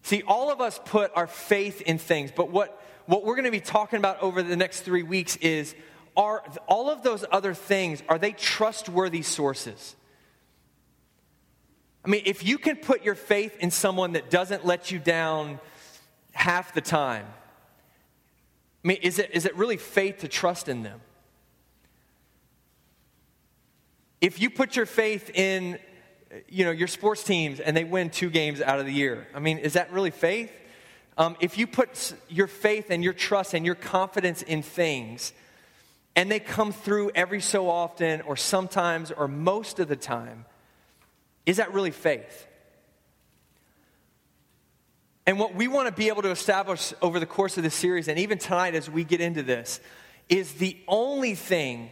See, 0.02 0.22
all 0.26 0.52
of 0.52 0.60
us 0.60 0.78
put 0.84 1.10
our 1.16 1.26
faith 1.26 1.80
in 1.80 1.96
things, 1.96 2.30
but 2.36 2.50
what, 2.50 2.78
what 3.06 3.24
we're 3.24 3.36
going 3.36 3.46
to 3.46 3.50
be 3.50 3.60
talking 3.60 3.98
about 3.98 4.20
over 4.20 4.42
the 4.42 4.54
next 4.54 4.82
three 4.82 5.02
weeks 5.02 5.36
is 5.36 5.74
are 6.14 6.44
all 6.68 6.90
of 6.90 7.02
those 7.02 7.24
other 7.32 7.54
things, 7.54 8.02
are 8.10 8.18
they 8.18 8.32
trustworthy 8.32 9.22
sources? 9.22 9.96
I 12.04 12.10
mean, 12.10 12.24
if 12.26 12.44
you 12.44 12.58
can 12.58 12.76
put 12.76 13.04
your 13.06 13.14
faith 13.14 13.56
in 13.58 13.70
someone 13.70 14.12
that 14.12 14.28
doesn't 14.28 14.66
let 14.66 14.90
you 14.90 14.98
down 14.98 15.60
half 16.32 16.74
the 16.74 16.80
time, 16.80 17.26
I 18.84 18.88
mean, 18.88 18.98
is 19.02 19.18
it, 19.18 19.30
is 19.32 19.46
it 19.46 19.56
really 19.56 19.76
faith 19.76 20.18
to 20.18 20.28
trust 20.28 20.68
in 20.68 20.82
them? 20.82 21.00
If 24.20 24.40
you 24.40 24.50
put 24.50 24.76
your 24.76 24.86
faith 24.86 25.30
in, 25.34 25.78
you 26.48 26.64
know, 26.64 26.70
your 26.70 26.88
sports 26.88 27.22
teams 27.24 27.60
and 27.60 27.76
they 27.76 27.84
win 27.84 28.10
two 28.10 28.30
games 28.30 28.60
out 28.60 28.80
of 28.80 28.86
the 28.86 28.92
year, 28.92 29.26
I 29.34 29.40
mean, 29.40 29.58
is 29.58 29.74
that 29.74 29.92
really 29.92 30.10
faith? 30.10 30.50
Um, 31.18 31.36
if 31.40 31.58
you 31.58 31.66
put 31.66 32.14
your 32.28 32.46
faith 32.46 32.86
and 32.90 33.04
your 33.04 33.12
trust 33.12 33.54
and 33.54 33.66
your 33.66 33.74
confidence 33.74 34.42
in 34.42 34.62
things, 34.62 35.32
and 36.16 36.30
they 36.30 36.40
come 36.40 36.72
through 36.72 37.10
every 37.14 37.40
so 37.40 37.68
often, 37.68 38.20
or 38.22 38.36
sometimes, 38.36 39.10
or 39.10 39.28
most 39.28 39.78
of 39.78 39.88
the 39.88 39.96
time, 39.96 40.44
is 41.46 41.56
that 41.58 41.72
really 41.72 41.90
faith? 41.90 42.46
And 45.26 45.38
what 45.38 45.54
we 45.54 45.68
want 45.68 45.86
to 45.86 45.92
be 45.92 46.08
able 46.08 46.22
to 46.22 46.30
establish 46.30 46.92
over 47.00 47.20
the 47.20 47.26
course 47.26 47.56
of 47.56 47.62
this 47.62 47.74
series, 47.74 48.08
and 48.08 48.18
even 48.18 48.38
tonight 48.38 48.74
as 48.74 48.90
we 48.90 49.04
get 49.04 49.20
into 49.20 49.42
this, 49.42 49.80
is 50.28 50.54
the 50.54 50.76
only 50.88 51.34
thing 51.34 51.90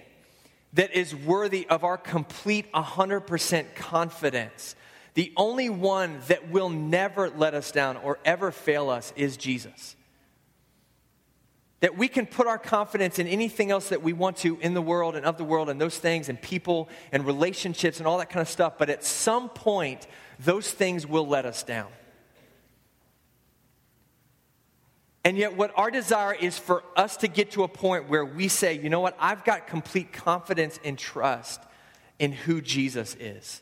that 0.73 0.93
is 0.93 1.15
worthy 1.15 1.67
of 1.69 1.85
our 1.85 1.97
complete 1.97 2.73
100% 2.73 3.75
confidence. 3.75 4.75
The 5.15 5.33
only 5.37 5.69
one 5.69 6.21
that 6.29 6.51
will 6.51 6.69
never 6.69 7.29
let 7.31 7.55
us 7.55 7.73
down 7.73 7.97
or 7.97 8.19
ever 8.25 8.51
fail 8.51 8.91
us 8.91 9.13
is 9.17 9.37
Jesus. 9.37 9.97
That 11.81 11.97
we 11.97 12.09
can 12.09 12.27
put 12.27 12.47
our 12.47 12.59
confidence 12.59 13.19
in 13.19 13.27
anything 13.27 13.71
else 13.71 13.89
that 13.89 14.03
we 14.03 14.13
want 14.13 14.37
to 14.39 14.59
in 14.61 14.75
the 14.75 14.83
world 14.83 15.17
and 15.17 15.25
of 15.25 15.39
the 15.39 15.45
world 15.45 15.69
and 15.69 15.81
those 15.81 15.99
things 15.99 16.29
and 16.29 16.41
people 16.41 16.89
and 17.11 17.25
relationships 17.25 17.99
and 17.99 18.07
all 18.07 18.19
that 18.19 18.29
kind 18.29 18.43
of 18.43 18.49
stuff. 18.49 18.75
But 18.77 18.91
at 18.91 19.03
some 19.03 19.49
point, 19.49 20.07
those 20.39 20.71
things 20.71 21.07
will 21.07 21.27
let 21.27 21.47
us 21.47 21.63
down. 21.63 21.89
And 25.25 25.37
yet, 25.37 25.57
what 25.57 25.73
our 25.77 25.91
desire 25.91 26.33
is 26.33 26.59
for 26.59 26.83
us 26.97 27.19
to 27.19 27.29
get 27.29 27.51
to 27.53 27.63
a 27.63 27.69
point 27.69 28.09
where 28.09 28.25
we 28.25 28.49
say, 28.49 28.79
you 28.79 28.89
know 28.89 29.01
what, 29.01 29.17
I've 29.19 29.45
got 29.45 29.67
complete 29.67 30.13
confidence 30.13 30.81
and 30.83 30.99
trust 30.99 31.61
in 32.19 32.33
who 32.33 32.61
Jesus 32.61 33.17
is. 33.21 33.61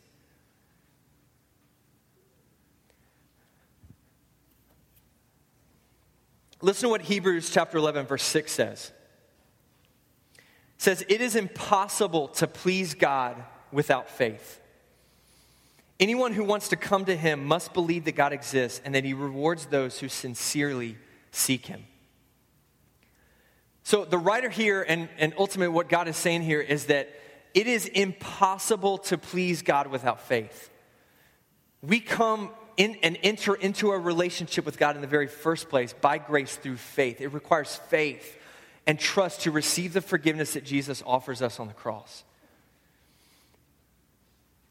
Listen 6.61 6.89
to 6.89 6.91
what 6.91 7.03
Hebrews 7.03 7.51
chapter 7.51 7.79
11, 7.79 8.07
verse 8.07 8.23
6 8.23 8.51
says. 8.51 8.93
It 10.37 10.43
says, 10.83 11.05
It 11.09 11.21
is 11.21 11.37
impossible 11.37 12.29
to 12.29 12.47
please 12.47 12.95
God 12.95 13.43
without 13.73 14.09
faith. 14.09 14.61
Anyone 16.01 16.33
who 16.33 16.45
wants 16.45 16.69
to 16.69 16.77
come 16.77 17.05
to 17.07 17.17
him 17.17 17.45
must 17.45 17.75
believe 17.75 18.05
that 18.05 18.13
God 18.13 18.33
exists 18.33 18.81
and 18.85 18.95
that 18.95 19.05
he 19.05 19.15
rewards 19.15 19.67
those 19.67 19.99
who 19.99 20.09
sincerely 20.09 20.97
seek 21.31 21.67
him. 21.67 21.85
So, 23.83 24.05
the 24.05 24.19
writer 24.19 24.51
here, 24.51 24.85
and, 24.87 25.09
and 25.19 25.33
ultimately 25.39 25.75
what 25.75 25.89
God 25.89 26.09
is 26.09 26.17
saying 26.17 26.43
here, 26.43 26.61
is 26.61 26.87
that 26.87 27.09
it 27.55 27.67
is 27.67 27.87
impossible 27.87 28.99
to 28.99 29.17
please 29.17 29.63
God 29.63 29.87
without 29.87 30.21
faith. 30.21 30.71
We 31.81 32.01
come 32.01 32.51
in 32.77 32.97
and 33.03 33.19
enter 33.23 33.55
into 33.55 33.91
a 33.91 33.99
relationship 33.99 34.67
with 34.67 34.79
God 34.79 34.95
in 34.95 35.01
the 35.01 35.09
very 35.09 35.27
first 35.27 35.69
place 35.69 35.93
by 35.93 36.19
grace 36.19 36.55
through 36.57 36.77
faith. 36.77 37.21
It 37.21 37.29
requires 37.29 37.75
faith 37.89 38.37
and 38.87 38.99
trust 38.99 39.43
to 39.43 39.51
receive 39.51 39.93
the 39.93 40.01
forgiveness 40.01 40.55
that 40.55 40.65
Jesus 40.65 41.03
offers 41.05 41.43
us 41.43 41.59
on 41.59 41.67
the 41.67 41.75
cross. 41.75 42.25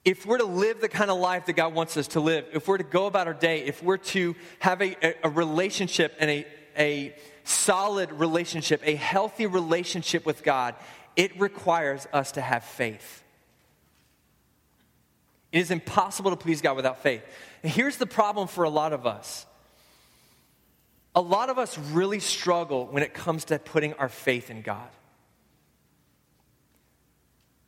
If 0.08 0.26
we're 0.26 0.38
to 0.38 0.46
live 0.46 0.80
the 0.80 0.88
kind 0.88 1.12
of 1.12 1.20
life 1.20 1.48
that 1.48 1.58
God 1.58 1.74
wants 1.74 1.98
us 1.98 2.08
to 2.10 2.22
live, 2.22 2.46
if 2.54 2.66
we're 2.66 2.78
to 2.78 2.86
go 2.86 3.08
about 3.08 3.28
our 3.28 3.34
day, 3.34 3.66
if 3.66 3.84
we're 3.84 3.98
to 3.98 4.38
have 4.60 4.82
a, 4.82 4.96
a 5.22 5.30
relationship 5.30 6.16
and 6.18 6.30
a, 6.32 6.48
a 6.78 7.14
solid 7.44 8.14
relationship, 8.14 8.80
a 8.86 8.96
healthy 8.96 9.48
relationship 9.48 10.26
with 10.26 10.44
God, 10.44 10.76
it 11.18 11.38
requires 11.38 12.08
us 12.14 12.32
to 12.32 12.42
have 12.42 12.64
faith. 12.64 13.22
It 15.52 15.60
is 15.60 15.72
impossible 15.72 16.32
to 16.32 16.38
please 16.38 16.62
God 16.62 16.78
without 16.78 17.04
faith. 17.04 17.24
And 17.62 17.70
here's 17.70 17.98
the 17.98 18.06
problem 18.06 18.48
for 18.48 18.64
a 18.64 18.70
lot 18.70 18.94
of 18.94 19.06
us 19.06 19.46
a 21.16 21.22
lot 21.22 21.50
of 21.50 21.58
us 21.58 21.78
really 21.78 22.22
struggle 22.22 22.86
when 22.86 23.04
it 23.04 23.14
comes 23.14 23.44
to 23.46 23.60
putting 23.60 23.94
our 23.96 24.08
faith 24.08 24.50
in 24.50 24.62
God. 24.62 24.88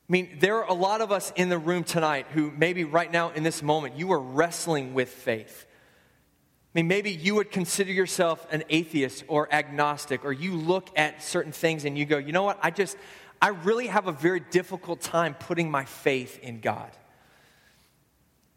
I 0.10 0.12
mean, 0.12 0.38
there 0.40 0.58
are 0.58 0.68
a 0.68 0.74
lot 0.74 1.02
of 1.02 1.12
us 1.12 1.32
in 1.36 1.50
the 1.50 1.60
room 1.60 1.84
tonight 1.84 2.26
who 2.34 2.52
maybe 2.58 2.84
right 2.84 3.12
now 3.12 3.30
in 3.30 3.44
this 3.44 3.62
moment 3.62 3.96
you 3.96 4.12
are 4.12 4.20
wrestling 4.20 4.96
with 4.96 5.10
faith. 5.10 5.68
I 6.74 6.80
mean, 6.80 6.88
maybe 6.88 7.12
you 7.12 7.36
would 7.36 7.52
consider 7.52 7.92
yourself 7.92 8.48
an 8.52 8.64
atheist 8.70 9.24
or 9.28 9.54
agnostic, 9.54 10.26
or 10.26 10.32
you 10.32 10.56
look 10.56 10.90
at 10.96 11.22
certain 11.22 11.52
things 11.52 11.86
and 11.86 11.96
you 11.96 12.06
go, 12.06 12.18
you 12.18 12.32
know 12.32 12.42
what, 12.42 12.58
I 12.64 12.72
just, 12.72 12.98
I 13.40 13.50
really 13.50 13.86
have 13.86 14.08
a 14.08 14.12
very 14.12 14.40
difficult 14.40 15.00
time 15.00 15.36
putting 15.36 15.70
my 15.70 15.86
faith 15.86 16.40
in 16.40 16.60
God. 16.60 16.90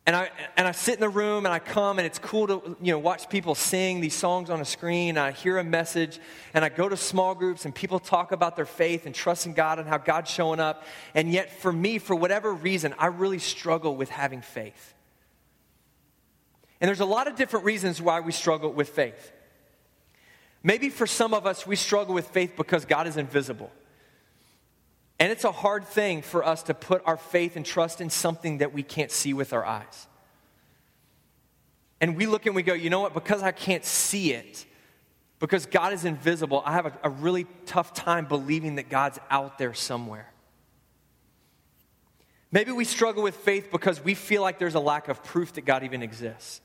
And 0.05 0.17
I, 0.17 0.31
and 0.57 0.67
I 0.67 0.73
sit 0.73 0.95
in 0.95 1.01
the 1.01 1.09
room 1.09 1.47
and 1.47 1.55
I 1.55 1.61
come 1.61 2.01
and 2.01 2.07
it's 2.07 2.19
cool 2.19 2.49
to 2.49 2.77
you 2.81 2.93
know, 2.93 2.99
watch 2.99 3.29
people 3.29 3.55
sing 3.55 4.01
these 4.01 4.15
songs 4.15 4.51
on 4.51 4.61
a 4.61 4.65
screen. 4.65 5.17
I 5.17 5.31
hear 5.31 5.59
a 5.59 5.65
message 5.65 6.19
and 6.55 6.65
I 6.65 6.71
go 6.71 6.89
to 6.89 6.97
small 6.97 7.37
groups 7.37 7.65
and 7.65 7.75
people 7.75 8.01
talk 8.01 8.33
about 8.33 8.57
their 8.57 8.67
faith 8.67 9.07
and 9.07 9.15
trusting 9.15 9.53
God 9.53 9.79
and 9.79 9.89
how 9.89 9.99
God's 9.99 10.29
showing 10.29 10.59
up. 10.59 10.85
And 11.15 11.31
yet, 11.31 11.61
for 11.61 11.73
me, 11.73 11.99
for 11.99 12.17
whatever 12.17 12.53
reason, 12.53 12.95
I 12.99 13.07
really 13.07 13.39
struggle 13.39 13.95
with 13.95 14.09
having 14.09 14.41
faith. 14.41 14.95
And 16.81 16.89
there's 16.89 16.99
a 16.99 17.05
lot 17.05 17.29
of 17.29 17.37
different 17.37 17.65
reasons 17.65 18.03
why 18.03 18.19
we 18.19 18.33
struggle 18.33 18.73
with 18.73 18.89
faith. 18.89 19.31
Maybe 20.65 20.89
for 20.89 21.07
some 21.07 21.33
of 21.33 21.47
us, 21.47 21.65
we 21.65 21.77
struggle 21.77 22.13
with 22.13 22.27
faith 22.27 22.55
because 22.57 22.85
God 22.85 23.07
is 23.07 23.17
invisible. 23.17 23.71
And 25.23 25.31
it's 25.31 25.45
a 25.45 25.53
hard 25.53 25.85
thing 25.85 26.21
for 26.21 26.45
us 26.45 26.65
to 26.65 26.75
put 26.75 27.01
our 27.07 27.17
faith 27.17 27.55
and 27.55 27.65
trust 27.65 28.01
in 28.01 28.11
something 28.11 28.59
that 28.59 28.73
we 28.73 28.83
can't 28.83 29.13
see 29.13 29.33
with 29.33 29.53
our 29.53 29.65
eyes. 29.65 30.09
And 32.01 32.17
we 32.17 32.27
look 32.27 32.47
and 32.47 32.57
we 32.57 32.65
go, 32.65 32.75
you 32.75 32.91
know 32.91 32.99
what? 32.99 33.15
Because 33.15 33.41
I 33.41 33.53
can't 33.53 33.85
see 33.85 34.33
it, 34.33 34.67
because 35.39 35.67
God 35.67 35.93
is 35.93 36.05
invisible, 36.05 36.61
I 36.67 36.73
have 36.73 36.87
a, 36.87 36.99
a 37.05 37.09
really 37.09 37.47
tough 37.67 37.95
time 37.95 38.27
believing 38.27 38.75
that 38.75 38.89
God's 38.89 39.21
out 39.31 39.59
there 39.59 39.75
somewhere. 39.75 40.29
Maybe 42.51 42.73
we 42.73 42.85
struggle 42.85 43.23
with 43.23 43.37
faith 43.37 43.69
because 43.71 44.03
we 44.03 44.15
feel 44.15 44.43
like 44.43 44.59
there's 44.59 44.75
a 44.75 44.81
lack 44.81 45.07
of 45.07 45.23
proof 45.23 45.53
that 45.53 45.65
God 45.65 45.85
even 45.85 46.03
exists. 46.03 46.61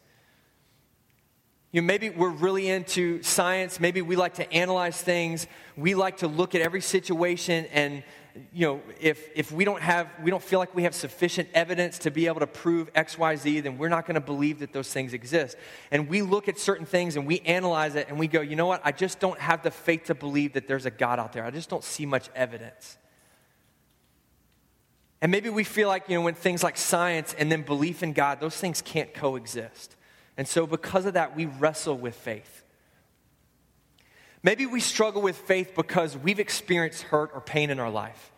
You 1.71 1.81
know, 1.81 1.85
maybe 1.85 2.09
we're 2.09 2.29
really 2.29 2.69
into 2.69 3.21
science. 3.21 3.79
Maybe 3.79 4.01
we 4.01 4.15
like 4.15 4.35
to 4.35 4.51
analyze 4.51 4.99
things. 4.99 5.45
We 5.75 5.93
like 5.93 6.17
to 6.17 6.27
look 6.27 6.55
at 6.55 6.61
every 6.61 6.81
situation 6.81 7.67
and 7.71 8.01
you 8.53 8.67
know, 8.67 8.82
if, 9.00 9.29
if 9.36 9.51
we 9.51 9.65
don't 9.65 9.82
have, 9.82 10.10
we 10.24 10.32
don't 10.32 10.44
feel 10.44 10.60
like 10.60 10.74
we 10.75 10.84
have 10.84 10.96
sufficient 10.96 11.50
evidence 11.53 12.00
to 12.00 12.12
be 12.12 12.27
able 12.27 12.39
to 12.39 12.48
prove 12.48 12.89
X, 12.96 13.17
Y, 13.17 13.36
Z, 13.36 13.60
then 13.62 13.77
we're 13.77 13.89
not 13.89 14.06
going 14.06 14.15
to 14.15 14.22
believe 14.22 14.60
that 14.60 14.74
those 14.74 14.91
things 14.91 15.13
exist. 15.13 15.58
And 15.91 16.10
we 16.10 16.22
look 16.22 16.48
at 16.48 16.58
certain 16.60 16.86
things 16.86 17.15
and 17.15 17.27
we 17.27 17.39
analyze 17.41 17.96
it 17.96 18.08
and 18.10 18.17
we 18.17 18.27
go, 18.27 18.41
you 18.41 18.56
know 18.56 18.65
what? 18.65 18.82
I 18.84 18.91
just 18.91 19.20
don't 19.20 19.39
have 19.39 19.63
the 19.63 19.72
faith 19.72 20.06
to 20.06 20.15
believe 20.15 20.53
that 20.53 20.67
there's 20.67 20.86
a 20.86 20.91
God 20.91 21.20
out 21.20 21.34
there. 21.34 21.44
I 21.44 21.51
just 21.51 21.70
don't 21.70 21.84
see 21.84 22.06
much 22.06 22.29
evidence. 22.36 22.98
And 25.22 25.32
maybe 25.32 25.50
we 25.50 25.63
feel 25.63 25.88
like, 25.88 26.08
you 26.08 26.15
know, 26.15 26.22
when 26.22 26.36
things 26.36 26.63
like 26.63 26.77
science 26.77 27.34
and 27.38 27.51
then 27.51 27.63
belief 27.63 28.03
in 28.03 28.13
God, 28.13 28.39
those 28.39 28.56
things 28.56 28.82
can't 28.82 29.13
coexist. 29.13 29.96
And 30.38 30.48
so 30.48 30.67
because 30.67 31.06
of 31.06 31.15
that, 31.15 31.36
we 31.36 31.46
wrestle 31.46 31.98
with 31.98 32.15
faith. 32.15 32.63
Maybe 34.47 34.65
we 34.65 34.79
struggle 34.79 35.21
with 35.21 35.35
faith 35.35 35.73
because 35.75 36.15
we've 36.15 36.39
experienced 36.39 37.03
hurt 37.03 37.31
or 37.33 37.41
pain 37.41 37.69
in 37.69 37.81
our 37.81 37.89
life. 37.89 38.31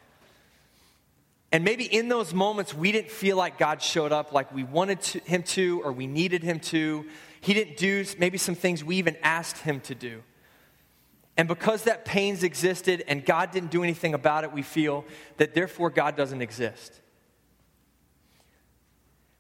And 1.52 1.64
maybe 1.64 1.84
in 1.84 2.08
those 2.10 2.34
moments, 2.34 2.74
we 2.74 2.92
didn't 2.92 3.12
feel 3.12 3.38
like 3.38 3.60
God 3.60 3.80
showed 3.80 4.12
up 4.12 4.34
like 4.34 4.52
we 4.52 4.64
wanted 4.64 5.02
to, 5.02 5.20
him 5.20 5.44
to 5.44 5.84
or 5.84 5.92
we 5.92 6.08
needed 6.08 6.42
him 6.42 6.62
to. 6.62 7.06
He 7.42 7.54
didn't 7.54 7.78
do 7.78 8.04
maybe 8.18 8.40
some 8.40 8.56
things 8.56 8.84
we 8.84 8.96
even 8.96 9.18
asked 9.22 9.60
him 9.60 9.82
to 9.82 9.94
do. 9.94 10.24
And 11.38 11.48
because 11.48 11.84
that 11.84 12.06
pains 12.06 12.42
existed 12.42 13.04
and 13.08 13.24
God 13.24 13.52
didn't 13.52 13.70
do 13.70 13.84
anything 13.84 14.16
about 14.16 14.44
it, 14.44 14.52
we 14.52 14.64
feel 14.64 15.06
that 15.38 15.54
therefore 15.54 15.92
God 15.92 16.16
doesn't 16.16 16.42
exist. 16.42 17.02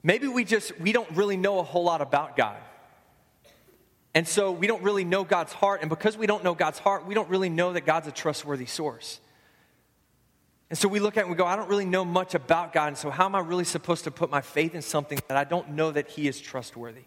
Maybe 0.03 0.27
we 0.27 0.45
just 0.45 0.79
we 0.79 0.91
don't 0.91 1.09
really 1.17 1.35
know 1.35 1.57
a 1.57 1.63
whole 1.63 1.85
lot 1.85 2.01
about 2.01 2.38
God. 2.38 2.61
And 4.13 4.28
so 4.28 4.51
we 4.51 4.68
don't 4.68 4.82
really 4.82 5.04
know 5.04 5.24
God's 5.24 5.54
heart. 5.54 5.82
And 5.82 5.89
because 5.89 6.18
we 6.18 6.28
don't 6.28 6.44
know 6.44 6.56
God's 6.56 6.80
heart, 6.80 7.06
we 7.06 7.13
don't 7.13 7.30
really 7.30 7.50
know 7.50 7.74
that 7.74 7.86
God's 7.86 8.08
a 8.08 8.12
trustworthy 8.12 8.66
source. 8.66 9.20
And 10.70 10.78
so 10.78 10.88
we 10.88 11.00
look 11.00 11.18
at 11.18 11.22
it 11.22 11.24
and 11.24 11.32
we 11.32 11.38
go, 11.38 11.46
I 11.46 11.56
don't 11.56 11.70
really 11.70 11.86
know 11.86 12.06
much 12.06 12.36
about 12.36 12.74
God. 12.74 12.88
And 12.89 12.98
so 12.98 13.10
how 13.10 13.25
am 13.25 13.36
I 13.36 13.39
really 13.39 13.63
supposed 13.63 14.04
to 14.04 14.12
put 14.12 14.30
my 14.30 14.42
faith 14.42 14.75
in 14.75 14.82
something 14.82 15.20
that 15.28 15.38
I 15.38 15.44
don't 15.44 15.72
know 15.72 15.92
that 15.92 16.10
He 16.10 16.28
is 16.28 16.39
trustworthy? 16.39 17.04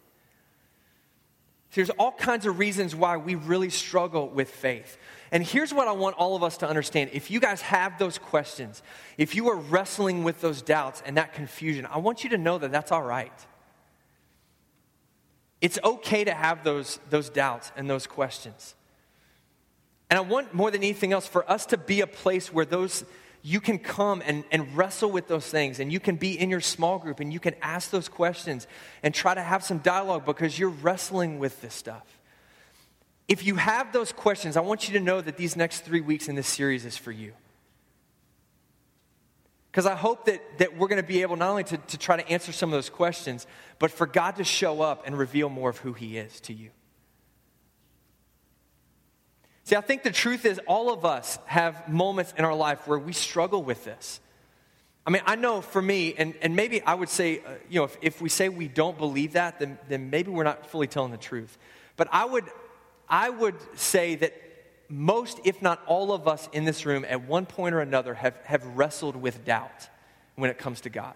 So 1.70 1.76
there's 1.76 1.90
all 1.90 2.12
kinds 2.12 2.44
of 2.44 2.58
reasons 2.58 2.94
why 2.94 3.16
we 3.16 3.34
really 3.34 3.70
struggle 3.70 4.28
with 4.28 4.50
faith. 4.50 4.98
And 5.30 5.42
here's 5.42 5.72
what 5.72 5.88
I 5.88 5.92
want 5.92 6.16
all 6.16 6.36
of 6.36 6.42
us 6.42 6.58
to 6.58 6.68
understand. 6.68 7.10
If 7.14 7.30
you 7.30 7.40
guys 7.40 7.62
have 7.62 7.98
those 7.98 8.18
questions, 8.18 8.82
if 9.16 9.34
you 9.34 9.48
are 9.48 9.56
wrestling 9.56 10.22
with 10.22 10.40
those 10.42 10.60
doubts 10.60 11.02
and 11.06 11.16
that 11.16 11.32
confusion, 11.32 11.86
I 11.86 11.98
want 11.98 12.24
you 12.24 12.30
to 12.30 12.38
know 12.38 12.58
that 12.58 12.72
that's 12.72 12.92
all 12.92 13.02
right. 13.02 13.32
It's 15.62 15.78
okay 15.82 16.24
to 16.24 16.34
have 16.34 16.64
those, 16.64 16.98
those 17.08 17.30
doubts 17.30 17.72
and 17.76 17.88
those 17.88 18.06
questions. 18.06 18.74
And 20.10 20.18
I 20.18 20.20
want 20.20 20.52
more 20.52 20.70
than 20.70 20.82
anything 20.82 21.12
else 21.12 21.26
for 21.26 21.50
us 21.50 21.64
to 21.66 21.78
be 21.78 22.02
a 22.02 22.06
place 22.06 22.52
where 22.52 22.66
those 22.66 23.04
you 23.44 23.60
can 23.60 23.78
come 23.78 24.22
and, 24.24 24.44
and 24.52 24.76
wrestle 24.76 25.10
with 25.10 25.26
those 25.26 25.46
things 25.46 25.80
and 25.80 25.92
you 25.92 25.98
can 25.98 26.16
be 26.16 26.38
in 26.38 26.50
your 26.50 26.60
small 26.60 26.98
group 26.98 27.18
and 27.18 27.32
you 27.32 27.40
can 27.40 27.54
ask 27.60 27.90
those 27.90 28.08
questions 28.08 28.66
and 29.02 29.14
try 29.14 29.34
to 29.34 29.42
have 29.42 29.64
some 29.64 29.78
dialogue 29.78 30.24
because 30.24 30.58
you're 30.58 30.68
wrestling 30.68 31.38
with 31.38 31.60
this 31.60 31.74
stuff. 31.74 32.04
If 33.26 33.44
you 33.44 33.56
have 33.56 33.92
those 33.92 34.12
questions, 34.12 34.56
I 34.56 34.60
want 34.60 34.88
you 34.88 34.98
to 34.98 35.04
know 35.04 35.20
that 35.20 35.36
these 35.36 35.56
next 35.56 35.80
three 35.80 36.00
weeks 36.00 36.28
in 36.28 36.34
this 36.34 36.46
series 36.46 36.84
is 36.84 36.96
for 36.96 37.10
you. 37.10 37.32
Because 39.72 39.86
I 39.86 39.94
hope 39.94 40.26
that, 40.26 40.42
that 40.58 40.76
we're 40.76 40.86
going 40.86 41.00
to 41.00 41.06
be 41.06 41.22
able 41.22 41.36
not 41.36 41.48
only 41.48 41.64
to, 41.64 41.78
to 41.78 41.98
try 41.98 42.18
to 42.18 42.28
answer 42.28 42.52
some 42.52 42.68
of 42.68 42.74
those 42.74 42.90
questions, 42.90 43.46
but 43.78 43.90
for 43.90 44.06
God 44.06 44.36
to 44.36 44.44
show 44.44 44.82
up 44.82 45.06
and 45.06 45.16
reveal 45.16 45.48
more 45.48 45.70
of 45.70 45.78
who 45.78 45.94
He 45.94 46.18
is 46.18 46.40
to 46.40 46.52
you. 46.52 46.68
See, 49.64 49.74
I 49.74 49.80
think 49.80 50.02
the 50.02 50.10
truth 50.10 50.44
is, 50.44 50.60
all 50.66 50.92
of 50.92 51.06
us 51.06 51.38
have 51.46 51.88
moments 51.88 52.34
in 52.36 52.44
our 52.44 52.54
life 52.54 52.86
where 52.86 52.98
we 52.98 53.14
struggle 53.14 53.62
with 53.62 53.84
this. 53.86 54.20
I 55.06 55.10
mean, 55.10 55.22
I 55.24 55.36
know 55.36 55.62
for 55.62 55.80
me, 55.80 56.14
and, 56.18 56.34
and 56.42 56.54
maybe 56.54 56.82
I 56.82 56.92
would 56.92 57.08
say, 57.08 57.38
uh, 57.38 57.52
you 57.70 57.80
know, 57.80 57.84
if, 57.84 57.96
if 58.02 58.20
we 58.20 58.28
say 58.28 58.50
we 58.50 58.68
don't 58.68 58.98
believe 58.98 59.32
that, 59.32 59.58
then, 59.58 59.78
then 59.88 60.10
maybe 60.10 60.30
we're 60.30 60.44
not 60.44 60.66
fully 60.66 60.86
telling 60.86 61.12
the 61.12 61.16
truth. 61.16 61.56
But 61.96 62.08
I 62.12 62.26
would, 62.26 62.44
I 63.08 63.30
would 63.30 63.56
say 63.74 64.16
that 64.16 64.34
most, 64.92 65.40
if 65.44 65.62
not 65.62 65.82
all 65.86 66.12
of 66.12 66.28
us 66.28 66.48
in 66.52 66.64
this 66.64 66.84
room, 66.84 67.04
at 67.08 67.26
one 67.26 67.46
point 67.46 67.74
or 67.74 67.80
another, 67.80 68.14
have, 68.14 68.36
have 68.44 68.64
wrestled 68.76 69.16
with 69.16 69.44
doubt 69.44 69.88
when 70.36 70.50
it 70.50 70.58
comes 70.58 70.82
to 70.82 70.90
God. 70.90 71.14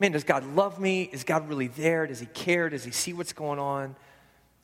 Man, 0.00 0.12
does 0.12 0.24
God 0.24 0.44
love 0.54 0.78
me? 0.78 1.02
Is 1.12 1.24
God 1.24 1.48
really 1.48 1.66
there? 1.66 2.06
Does 2.06 2.20
He 2.20 2.26
care? 2.26 2.68
Does 2.68 2.84
He 2.84 2.92
see 2.92 3.12
what's 3.12 3.32
going 3.32 3.58
on? 3.58 3.96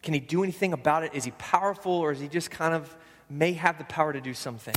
Can 0.03 0.15
He 0.15 0.21
do 0.21 0.43
anything 0.43 0.73
about 0.73 1.03
it? 1.03 1.15
Is 1.15 1.25
He 1.25 1.33
powerful, 1.33 1.93
or 1.93 2.13
is 2.13 2.21
He 2.21 2.29
just 2.29 2.51
kind 2.51 2.75
of 2.75 2.95
may 3.29 3.53
have 3.55 3.79
the 3.79 3.85
power 3.85 4.13
to 4.13 4.21
do 4.21 4.35
something? 4.35 4.75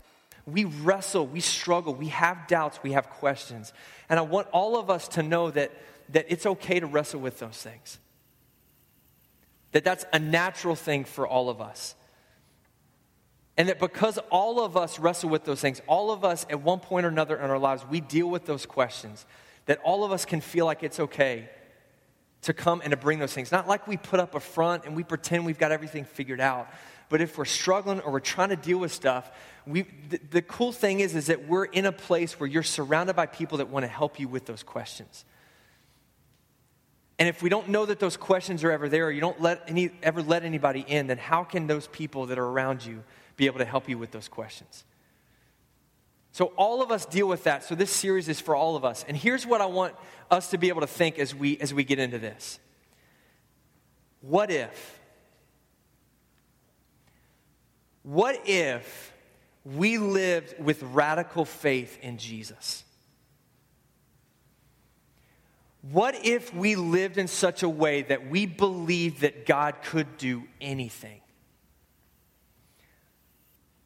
we 0.47 0.63
wrestle, 0.63 1.27
we 1.27 1.41
struggle, 1.41 1.93
we 1.93 2.07
have 2.07 2.47
doubts, 2.47 2.81
we 2.81 2.93
have 2.93 3.09
questions. 3.09 3.73
And 4.07 4.17
I 4.17 4.21
want 4.21 4.47
all 4.53 4.77
of 4.79 4.89
us 4.89 5.09
to 5.09 5.23
know 5.23 5.51
that, 5.51 5.71
that 6.09 6.25
it's 6.29 6.45
okay 6.45 6.79
to 6.79 6.87
wrestle 6.87 7.19
with 7.19 7.37
those 7.37 7.57
things. 7.57 7.99
That 9.73 9.83
that's 9.83 10.05
a 10.13 10.19
natural 10.19 10.75
thing 10.75 11.03
for 11.03 11.27
all 11.27 11.49
of 11.49 11.59
us. 11.59 11.95
And 13.57 13.69
that 13.69 13.79
because 13.79 14.19
all 14.29 14.63
of 14.63 14.77
us 14.77 14.99
wrestle 14.99 15.29
with 15.29 15.43
those 15.43 15.59
things, 15.59 15.81
all 15.87 16.11
of 16.11 16.23
us 16.23 16.45
at 16.49 16.61
one 16.61 16.79
point 16.79 17.05
or 17.05 17.09
another 17.09 17.35
in 17.35 17.49
our 17.49 17.57
lives, 17.57 17.83
we 17.89 17.99
deal 17.99 18.29
with 18.29 18.45
those 18.45 18.65
questions, 18.67 19.25
that 19.65 19.79
all 19.83 20.03
of 20.03 20.11
us 20.11 20.25
can 20.25 20.41
feel 20.41 20.65
like 20.65 20.83
it's 20.83 20.99
okay 20.99 21.49
to 22.43 22.53
come 22.53 22.81
and 22.81 22.91
to 22.91 22.97
bring 22.97 23.17
those 23.17 23.33
things. 23.33 23.51
Not 23.51 23.67
like 23.67 23.87
we 23.87 23.97
put 23.97 24.19
up 24.19 24.35
a 24.35 24.39
front 24.39 24.85
and 24.85 24.95
we 24.95 25.03
pretend 25.03 25.45
we've 25.45 25.57
got 25.57 25.71
everything 25.71 26.05
figured 26.05 26.39
out, 26.39 26.69
but 27.09 27.19
if 27.19 27.37
we're 27.37 27.45
struggling 27.45 27.99
or 28.01 28.11
we're 28.11 28.19
trying 28.19 28.49
to 28.49 28.55
deal 28.55 28.77
with 28.77 28.91
stuff, 28.91 29.31
we, 29.65 29.87
the, 30.09 30.19
the 30.29 30.41
cool 30.41 30.71
thing 30.71 30.99
is, 30.99 31.15
is 31.15 31.27
that 31.27 31.47
we're 31.47 31.65
in 31.65 31.85
a 31.85 31.91
place 31.91 32.39
where 32.39 32.47
you're 32.47 32.63
surrounded 32.63 33.15
by 33.15 33.25
people 33.25 33.57
that 33.57 33.69
want 33.69 33.83
to 33.83 33.87
help 33.89 34.19
you 34.19 34.27
with 34.27 34.45
those 34.45 34.61
questions. 34.61 35.25
And 37.17 37.27
if 37.27 37.41
we 37.41 37.49
don't 37.49 37.69
know 37.69 37.85
that 37.85 37.99
those 37.99 38.15
questions 38.15 38.63
are 38.63 38.71
ever 38.71 38.87
there, 38.87 39.07
or 39.07 39.11
you 39.11 39.21
don't 39.21 39.41
let 39.41 39.63
any, 39.67 39.89
ever 40.03 40.21
let 40.21 40.43
anybody 40.43 40.85
in, 40.87 41.07
then 41.07 41.17
how 41.17 41.43
can 41.43 41.65
those 41.65 41.87
people 41.87 42.27
that 42.27 42.37
are 42.37 42.45
around 42.45 42.85
you 42.85 43.03
be 43.37 43.45
able 43.45 43.59
to 43.59 43.65
help 43.65 43.87
you 43.87 43.97
with 43.97 44.11
those 44.11 44.27
questions? 44.27 44.83
So, 46.31 46.47
all 46.55 46.83
of 46.83 46.91
us 46.91 47.05
deal 47.05 47.27
with 47.27 47.45
that. 47.45 47.63
So, 47.63 47.73
this 47.73 47.89
series 47.89 48.29
is 48.29 48.39
for 48.39 48.55
all 48.55 48.75
of 48.75 48.85
us. 48.85 49.03
And 49.07 49.17
here's 49.17 49.45
what 49.45 49.61
I 49.61 49.65
want 49.65 49.95
us 50.29 50.51
to 50.51 50.57
be 50.57 50.67
able 50.69 50.81
to 50.81 50.87
think 50.87 51.17
as 51.17 51.33
we, 51.33 51.57
as 51.57 51.73
we 51.73 51.83
get 51.83 51.99
into 51.99 52.19
this 52.19 52.59
What 54.21 54.51
if? 54.51 54.99
What 58.03 58.41
if 58.45 59.13
we 59.65 59.97
lived 59.97 60.55
with 60.59 60.81
radical 60.83 61.43
faith 61.43 61.97
in 62.01 62.17
Jesus? 62.17 62.83
What 65.91 66.25
if 66.25 66.53
we 66.53 66.75
lived 66.75 67.17
in 67.17 67.27
such 67.27 67.63
a 67.63 67.69
way 67.69 68.03
that 68.03 68.29
we 68.29 68.45
believed 68.45 69.21
that 69.21 69.45
God 69.45 69.75
could 69.83 70.17
do 70.17 70.43
anything? 70.61 71.21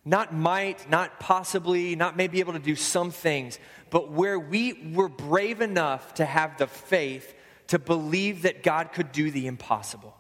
Not 0.04 0.34
might, 0.34 0.90
not 0.90 1.20
possibly, 1.20 1.96
not 1.96 2.18
maybe 2.18 2.40
able 2.40 2.54
to 2.54 2.60
do 2.60 2.76
some 2.76 3.12
things, 3.12 3.60
but 3.90 4.12
where 4.12 4.40
we 4.40 4.92
were 4.94 5.10
brave 5.10 5.62
enough 5.62 6.16
to 6.16 6.26
have 6.26 6.58
the 6.58 6.68
faith 6.68 7.36
to 7.68 7.78
believe 7.78 8.42
that 8.42 8.64
God 8.64 8.94
could 8.94 9.12
do 9.12 9.30
the 9.30 9.48
impossible. 9.48 10.16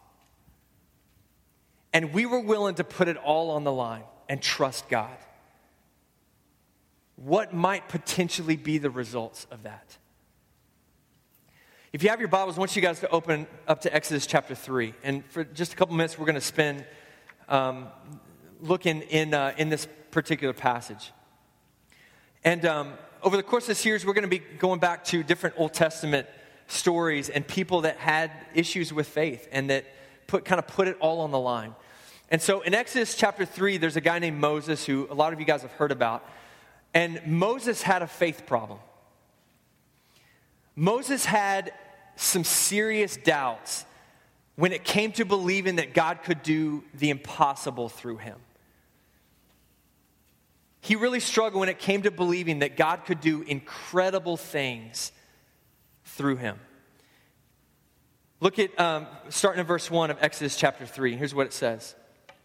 And 1.93 2.13
we 2.13 2.25
were 2.25 2.39
willing 2.39 2.75
to 2.75 2.83
put 2.83 3.07
it 3.07 3.17
all 3.17 3.51
on 3.51 3.63
the 3.63 3.71
line 3.71 4.03
and 4.29 4.41
trust 4.41 4.87
God. 4.87 5.17
What 7.15 7.53
might 7.53 7.89
potentially 7.89 8.55
be 8.55 8.77
the 8.77 8.89
results 8.89 9.45
of 9.51 9.63
that? 9.63 9.97
If 11.91 12.03
you 12.03 12.09
have 12.09 12.19
your 12.19 12.29
Bibles, 12.29 12.55
I 12.55 12.59
want 12.59 12.75
you 12.75 12.81
guys 12.81 13.01
to 13.01 13.09
open 13.09 13.47
up 13.67 13.81
to 13.81 13.93
Exodus 13.93 14.25
chapter 14.25 14.55
3. 14.55 14.93
And 15.03 15.25
for 15.25 15.43
just 15.43 15.73
a 15.73 15.75
couple 15.75 15.95
minutes, 15.95 16.17
we're 16.17 16.25
going 16.25 16.35
to 16.35 16.41
spend 16.41 16.85
um, 17.49 17.89
looking 18.61 19.01
in, 19.01 19.33
uh, 19.33 19.53
in 19.57 19.69
this 19.69 19.87
particular 20.11 20.53
passage. 20.53 21.11
And 22.43 22.65
um, 22.65 22.93
over 23.23 23.37
the 23.37 23.43
course 23.43 23.63
of 23.65 23.69
this 23.69 23.79
series, 23.79 24.05
we're 24.05 24.13
going 24.13 24.23
to 24.23 24.29
be 24.29 24.39
going 24.39 24.79
back 24.79 25.03
to 25.05 25.23
different 25.23 25.55
Old 25.57 25.73
Testament 25.73 26.27
stories 26.67 27.29
and 27.29 27.45
people 27.45 27.81
that 27.81 27.97
had 27.97 28.31
issues 28.53 28.93
with 28.93 29.07
faith 29.07 29.47
and 29.51 29.69
that 29.69 29.85
put, 30.27 30.45
kind 30.45 30.59
of 30.59 30.67
put 30.67 30.87
it 30.87 30.97
all 30.99 31.21
on 31.21 31.31
the 31.31 31.39
line. 31.39 31.75
And 32.29 32.41
so 32.41 32.61
in 32.61 32.73
Exodus 32.73 33.15
chapter 33.15 33.45
3, 33.45 33.77
there's 33.77 33.97
a 33.97 34.01
guy 34.01 34.19
named 34.19 34.39
Moses 34.39 34.85
who 34.85 35.07
a 35.09 35.13
lot 35.13 35.33
of 35.33 35.39
you 35.39 35.45
guys 35.45 35.63
have 35.63 35.71
heard 35.73 35.91
about. 35.91 36.25
And 36.93 37.21
Moses 37.25 37.81
had 37.81 38.01
a 38.01 38.07
faith 38.07 38.45
problem. 38.45 38.79
Moses 40.75 41.25
had 41.25 41.73
some 42.15 42.43
serious 42.43 43.17
doubts 43.17 43.85
when 44.55 44.71
it 44.71 44.83
came 44.83 45.11
to 45.13 45.25
believing 45.25 45.77
that 45.77 45.93
God 45.93 46.23
could 46.23 46.41
do 46.43 46.83
the 46.93 47.09
impossible 47.09 47.89
through 47.89 48.17
him. 48.17 48.37
He 50.81 50.95
really 50.95 51.19
struggled 51.19 51.59
when 51.59 51.69
it 51.69 51.79
came 51.79 52.01
to 52.01 52.11
believing 52.11 52.59
that 52.59 52.75
God 52.75 53.05
could 53.05 53.21
do 53.21 53.43
incredible 53.43 54.35
things 54.35 55.11
through 56.03 56.37
him. 56.37 56.59
Look 58.39 58.57
at, 58.57 58.77
um, 58.79 59.05
starting 59.29 59.59
in 59.59 59.67
verse 59.67 59.89
1 59.89 60.09
of 60.09 60.17
Exodus 60.19 60.55
chapter 60.55 60.87
3. 60.87 61.15
Here's 61.15 61.35
what 61.35 61.45
it 61.45 61.53
says 61.53 61.95
it 62.27 62.35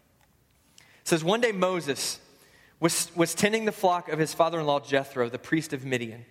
says, 1.03 1.23
One 1.23 1.41
day 1.41 1.51
Moses 1.51 2.19
was, 2.79 3.11
was 3.15 3.33
tending 3.33 3.65
the 3.65 3.71
flock 3.71 4.07
of 4.07 4.19
his 4.19 4.35
father 4.35 4.59
in 4.59 4.67
law 4.67 4.79
Jethro, 4.79 5.27
the 5.29 5.39
priest 5.39 5.73
of 5.73 5.83
Midian. 5.83 6.23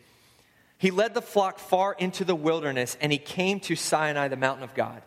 He 0.78 0.92
led 0.92 1.14
the 1.14 1.22
flock 1.22 1.58
far 1.58 1.94
into 1.98 2.24
the 2.24 2.34
wilderness, 2.36 2.96
and 3.00 3.10
he 3.10 3.18
came 3.18 3.58
to 3.60 3.74
Sinai, 3.74 4.28
the 4.28 4.36
mountain 4.36 4.62
of 4.62 4.74
God. 4.74 5.02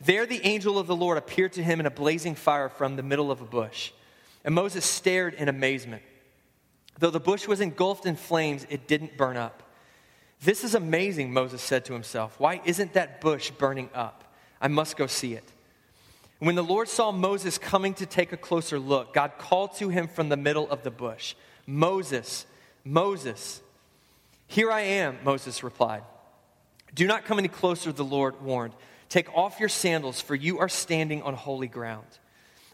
There, 0.00 0.26
the 0.26 0.44
angel 0.44 0.78
of 0.78 0.86
the 0.86 0.96
Lord 0.96 1.16
appeared 1.16 1.54
to 1.54 1.62
him 1.62 1.80
in 1.80 1.86
a 1.86 1.90
blazing 1.90 2.34
fire 2.34 2.68
from 2.68 2.96
the 2.96 3.02
middle 3.02 3.30
of 3.30 3.40
a 3.40 3.44
bush. 3.44 3.92
And 4.44 4.54
Moses 4.54 4.84
stared 4.84 5.34
in 5.34 5.48
amazement. 5.48 6.02
Though 6.98 7.10
the 7.10 7.20
bush 7.20 7.46
was 7.46 7.60
engulfed 7.60 8.06
in 8.06 8.16
flames, 8.16 8.66
it 8.70 8.88
didn't 8.88 9.16
burn 9.16 9.36
up. 9.36 9.62
This 10.40 10.64
is 10.64 10.74
amazing, 10.74 11.32
Moses 11.32 11.62
said 11.62 11.84
to 11.86 11.92
himself. 11.92 12.38
Why 12.38 12.60
isn't 12.64 12.92
that 12.94 13.20
bush 13.20 13.50
burning 13.50 13.90
up? 13.94 14.24
I 14.60 14.68
must 14.68 14.96
go 14.96 15.06
see 15.06 15.34
it. 15.34 15.52
When 16.38 16.54
the 16.54 16.62
Lord 16.62 16.88
saw 16.88 17.10
Moses 17.10 17.58
coming 17.58 17.94
to 17.94 18.06
take 18.06 18.32
a 18.32 18.36
closer 18.36 18.78
look, 18.78 19.12
God 19.12 19.32
called 19.38 19.74
to 19.76 19.88
him 19.88 20.06
from 20.06 20.28
the 20.28 20.36
middle 20.36 20.68
of 20.70 20.82
the 20.82 20.90
bush 20.90 21.34
Moses, 21.66 22.46
Moses. 22.84 23.60
Here 24.46 24.70
I 24.70 24.80
am, 24.80 25.18
Moses 25.24 25.62
replied. 25.62 26.02
Do 26.94 27.06
not 27.06 27.26
come 27.26 27.38
any 27.38 27.48
closer, 27.48 27.92
the 27.92 28.04
Lord 28.04 28.40
warned. 28.40 28.74
Take 29.08 29.34
off 29.34 29.60
your 29.60 29.68
sandals, 29.68 30.20
for 30.20 30.34
you 30.34 30.58
are 30.60 30.68
standing 30.68 31.22
on 31.22 31.34
holy 31.34 31.66
ground. 31.66 32.06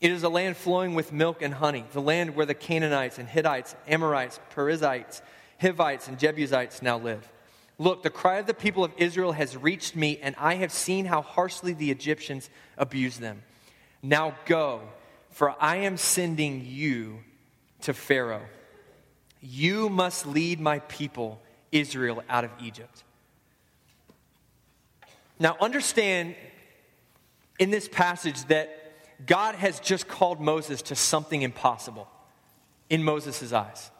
It 0.00 0.10
is 0.10 0.22
a 0.22 0.28
land 0.30 0.56
flowing 0.56 0.94
with 0.94 1.12
milk 1.12 1.42
and 1.42 1.52
honey, 1.52 1.84
the 1.92 2.00
land 2.00 2.34
where 2.34 2.46
the 2.46 2.54
Canaanites 2.54 3.18
and 3.18 3.28
Hittites, 3.28 3.76
Amorites, 3.86 4.40
Perizzites, 4.50 5.20
Hivites, 5.60 6.08
and 6.08 6.18
Jebusites 6.18 6.80
now 6.80 6.98
live. 6.98 7.30
Look, 7.78 8.02
the 8.02 8.10
cry 8.10 8.38
of 8.38 8.46
the 8.46 8.54
people 8.54 8.82
of 8.82 8.92
Israel 8.96 9.32
has 9.32 9.56
reached 9.56 9.96
me, 9.96 10.18
and 10.22 10.34
I 10.38 10.54
have 10.56 10.72
seen 10.72 11.04
how 11.04 11.20
harshly 11.20 11.74
the 11.74 11.90
Egyptians 11.90 12.48
abuse 12.78 13.18
them. 13.18 13.42
Now 14.02 14.34
go, 14.46 14.82
for 15.30 15.54
I 15.60 15.76
am 15.76 15.98
sending 15.98 16.64
you 16.64 17.20
to 17.82 17.92
Pharaoh. 17.92 18.46
You 19.42 19.88
must 19.88 20.26
lead 20.26 20.60
my 20.60 20.78
people, 20.80 21.40
Israel, 21.72 22.22
out 22.28 22.44
of 22.44 22.50
Egypt. 22.62 23.04
Now, 25.38 25.56
understand 25.60 26.36
in 27.58 27.70
this 27.70 27.88
passage 27.88 28.44
that 28.46 28.79
God 29.26 29.54
has 29.54 29.80
just 29.80 30.08
called 30.08 30.40
Moses 30.40 30.82
to 30.82 30.94
something 30.94 31.42
impossible 31.42 32.08
in 32.88 33.02
Moses' 33.02 33.52
eyes. 33.52 33.90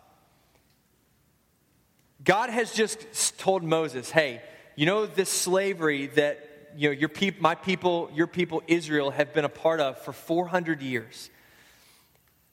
God 2.25 2.51
has 2.51 2.73
just 2.73 3.39
told 3.39 3.63
Moses, 3.63 4.11
hey, 4.11 4.43
you 4.77 4.87
know 4.87 5.07
this 5.07 5.29
slavery 5.31 6.07
that 6.09 6.47
you 6.77 6.89
know, 6.89 6.93
your 6.93 7.09
peop- 7.09 7.41
my 7.41 7.55
people, 7.55 8.11
your 8.15 8.27
people, 8.27 8.63
Israel, 8.67 9.11
have 9.11 9.33
been 9.33 9.45
a 9.45 9.51
part 9.51 9.81
of 9.81 9.99
for 10.03 10.13
400 10.13 10.83
years. 10.83 11.31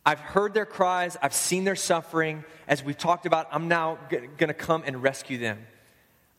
I've 0.05 0.19
heard 0.19 0.53
their 0.53 0.65
cries, 0.65 1.17
I've 1.21 1.33
seen 1.33 1.65
their 1.65 1.75
suffering. 1.75 2.45
As 2.67 2.83
we've 2.83 2.97
talked 2.97 3.25
about, 3.25 3.47
I'm 3.51 3.67
now 3.67 3.99
g- 4.09 4.19
going 4.37 4.47
to 4.47 4.53
come 4.53 4.83
and 4.85 5.03
rescue 5.03 5.37
them. 5.37 5.67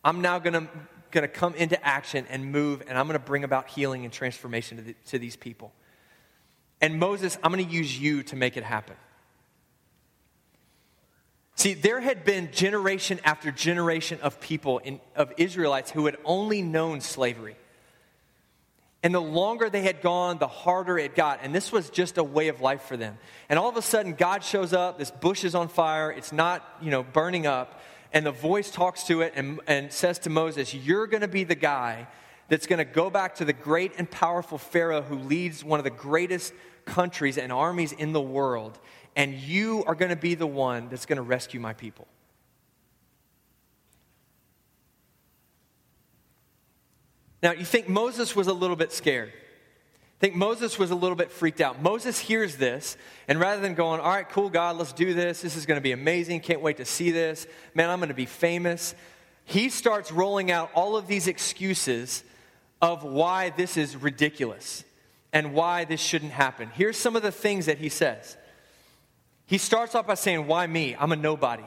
I'm 0.02 0.22
now 0.22 0.38
going 0.38 0.68
to 1.12 1.28
come 1.28 1.54
into 1.54 1.82
action 1.86 2.26
and 2.30 2.50
move, 2.50 2.82
and 2.88 2.96
I'm 2.98 3.06
going 3.06 3.18
to 3.18 3.24
bring 3.24 3.44
about 3.44 3.68
healing 3.68 4.04
and 4.04 4.12
transformation 4.12 4.78
to, 4.78 4.82
the, 4.82 4.94
to 5.08 5.18
these 5.18 5.36
people. 5.36 5.72
And 6.80 6.98
Moses, 6.98 7.38
I'm 7.42 7.52
going 7.52 7.64
to 7.66 7.72
use 7.72 7.98
you 7.98 8.22
to 8.24 8.36
make 8.36 8.56
it 8.56 8.64
happen. 8.64 8.96
See, 11.56 11.74
there 11.74 12.00
had 12.00 12.24
been 12.24 12.52
generation 12.52 13.18
after 13.24 13.50
generation 13.50 14.20
of 14.22 14.40
people, 14.40 14.78
in, 14.78 15.00
of 15.16 15.32
Israelites, 15.36 15.90
who 15.90 16.06
had 16.06 16.16
only 16.24 16.62
known 16.62 17.00
slavery. 17.00 17.56
And 19.02 19.14
the 19.14 19.20
longer 19.20 19.68
they 19.68 19.82
had 19.82 20.00
gone, 20.00 20.38
the 20.38 20.46
harder 20.46 20.98
it 20.98 21.14
got. 21.16 21.40
And 21.42 21.54
this 21.54 21.72
was 21.72 21.90
just 21.90 22.16
a 22.18 22.24
way 22.24 22.48
of 22.48 22.60
life 22.60 22.82
for 22.82 22.96
them. 22.96 23.18
And 23.48 23.58
all 23.58 23.68
of 23.68 23.76
a 23.76 23.82
sudden, 23.82 24.14
God 24.14 24.44
shows 24.44 24.72
up, 24.72 24.98
this 24.98 25.10
bush 25.10 25.44
is 25.44 25.54
on 25.54 25.68
fire, 25.68 26.12
it's 26.12 26.32
not, 26.32 26.64
you 26.80 26.90
know, 26.90 27.02
burning 27.02 27.46
up 27.46 27.80
and 28.12 28.24
the 28.24 28.32
voice 28.32 28.70
talks 28.70 29.04
to 29.04 29.20
it 29.20 29.32
and, 29.36 29.60
and 29.66 29.92
says 29.92 30.18
to 30.20 30.30
Moses, 30.30 30.72
You're 30.74 31.06
going 31.06 31.20
to 31.20 31.28
be 31.28 31.44
the 31.44 31.54
guy 31.54 32.06
that's 32.48 32.66
going 32.66 32.78
to 32.78 32.84
go 32.84 33.10
back 33.10 33.36
to 33.36 33.44
the 33.44 33.52
great 33.52 33.92
and 33.98 34.10
powerful 34.10 34.58
Pharaoh 34.58 35.02
who 35.02 35.16
leads 35.16 35.62
one 35.62 35.80
of 35.80 35.84
the 35.84 35.90
greatest 35.90 36.52
countries 36.84 37.38
and 37.38 37.52
armies 37.52 37.92
in 37.92 38.12
the 38.12 38.20
world, 38.20 38.78
and 39.14 39.34
you 39.34 39.84
are 39.86 39.94
going 39.94 40.10
to 40.10 40.16
be 40.16 40.34
the 40.34 40.46
one 40.46 40.88
that's 40.88 41.06
going 41.06 41.16
to 41.16 41.22
rescue 41.22 41.60
my 41.60 41.74
people. 41.74 42.06
Now, 47.42 47.52
you 47.52 47.64
think 47.64 47.88
Moses 47.88 48.34
was 48.34 48.48
a 48.48 48.52
little 48.52 48.74
bit 48.74 48.92
scared. 48.92 49.30
I 49.30 50.20
think 50.20 50.34
Moses 50.34 50.78
was 50.78 50.90
a 50.90 50.96
little 50.96 51.14
bit 51.14 51.30
freaked 51.30 51.60
out. 51.60 51.80
Moses 51.80 52.18
hears 52.18 52.56
this, 52.56 52.96
and 53.28 53.38
rather 53.38 53.62
than 53.62 53.74
going, 53.74 54.00
All 54.00 54.10
right, 54.10 54.28
cool, 54.28 54.50
God, 54.50 54.76
let's 54.76 54.92
do 54.92 55.14
this. 55.14 55.42
This 55.42 55.54
is 55.54 55.64
going 55.64 55.76
to 55.76 55.82
be 55.82 55.92
amazing. 55.92 56.40
Can't 56.40 56.60
wait 56.60 56.78
to 56.78 56.84
see 56.84 57.12
this. 57.12 57.46
Man, 57.74 57.88
I'm 57.88 58.00
going 58.00 58.08
to 58.08 58.14
be 58.14 58.26
famous. 58.26 58.96
He 59.44 59.68
starts 59.68 60.10
rolling 60.10 60.50
out 60.50 60.70
all 60.74 60.96
of 60.96 61.06
these 61.06 61.28
excuses 61.28 62.24
of 62.80 63.02
why 63.02 63.50
this 63.50 63.76
is 63.76 63.96
ridiculous 63.96 64.84
and 65.32 65.52
why 65.52 65.84
this 65.84 66.00
shouldn't 66.00 66.32
happen. 66.32 66.70
Here's 66.74 66.96
some 66.96 67.16
of 67.16 67.22
the 67.22 67.32
things 67.32 67.66
that 67.66 67.78
he 67.78 67.88
says. 67.88 68.36
He 69.46 69.58
starts 69.58 69.94
off 69.94 70.06
by 70.06 70.14
saying, 70.14 70.46
Why 70.46 70.66
me? 70.66 70.96
I'm 70.98 71.12
a 71.12 71.16
nobody. 71.16 71.64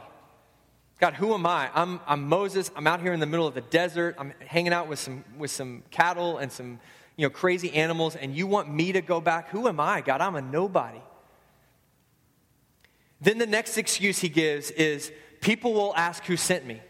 God, 1.00 1.16
who 1.16 1.34
am 1.34 1.48
I? 1.48 1.70
I'm, 1.74 2.00
I'm 2.06 2.28
Moses. 2.28 2.70
I'm 2.76 2.86
out 2.86 3.02
here 3.02 3.12
in 3.12 3.20
the 3.20 3.26
middle 3.26 3.48
of 3.48 3.56
the 3.56 3.62
desert. 3.62 4.16
I'm 4.20 4.34
hanging 4.46 4.72
out 4.72 4.88
with 4.88 5.00
some, 5.00 5.26
with 5.36 5.50
some 5.50 5.82
cattle 5.90 6.38
and 6.38 6.52
some 6.52 6.80
you 7.18 7.26
know, 7.26 7.30
crazy 7.30 7.74
animals, 7.74 8.16
and 8.16 8.36
you 8.36 8.48
want 8.48 8.72
me 8.74 8.92
to 8.92 9.02
go 9.02 9.20
back? 9.20 9.50
Who 9.50 9.68
am 9.68 9.80
I, 9.80 10.02
God? 10.02 10.22
I'm 10.22 10.36
a 10.36 10.42
nobody. 10.42 11.02
Then 13.20 13.38
the 13.38 13.46
next 13.46 13.78
excuse 13.78 14.20
he 14.20 14.30
gives 14.30 14.72
is 14.72 15.12
people 15.42 15.74
will 15.74 15.94
ask 15.96 16.24
who 16.26 16.38
sent 16.38 16.66
me. 16.66 16.82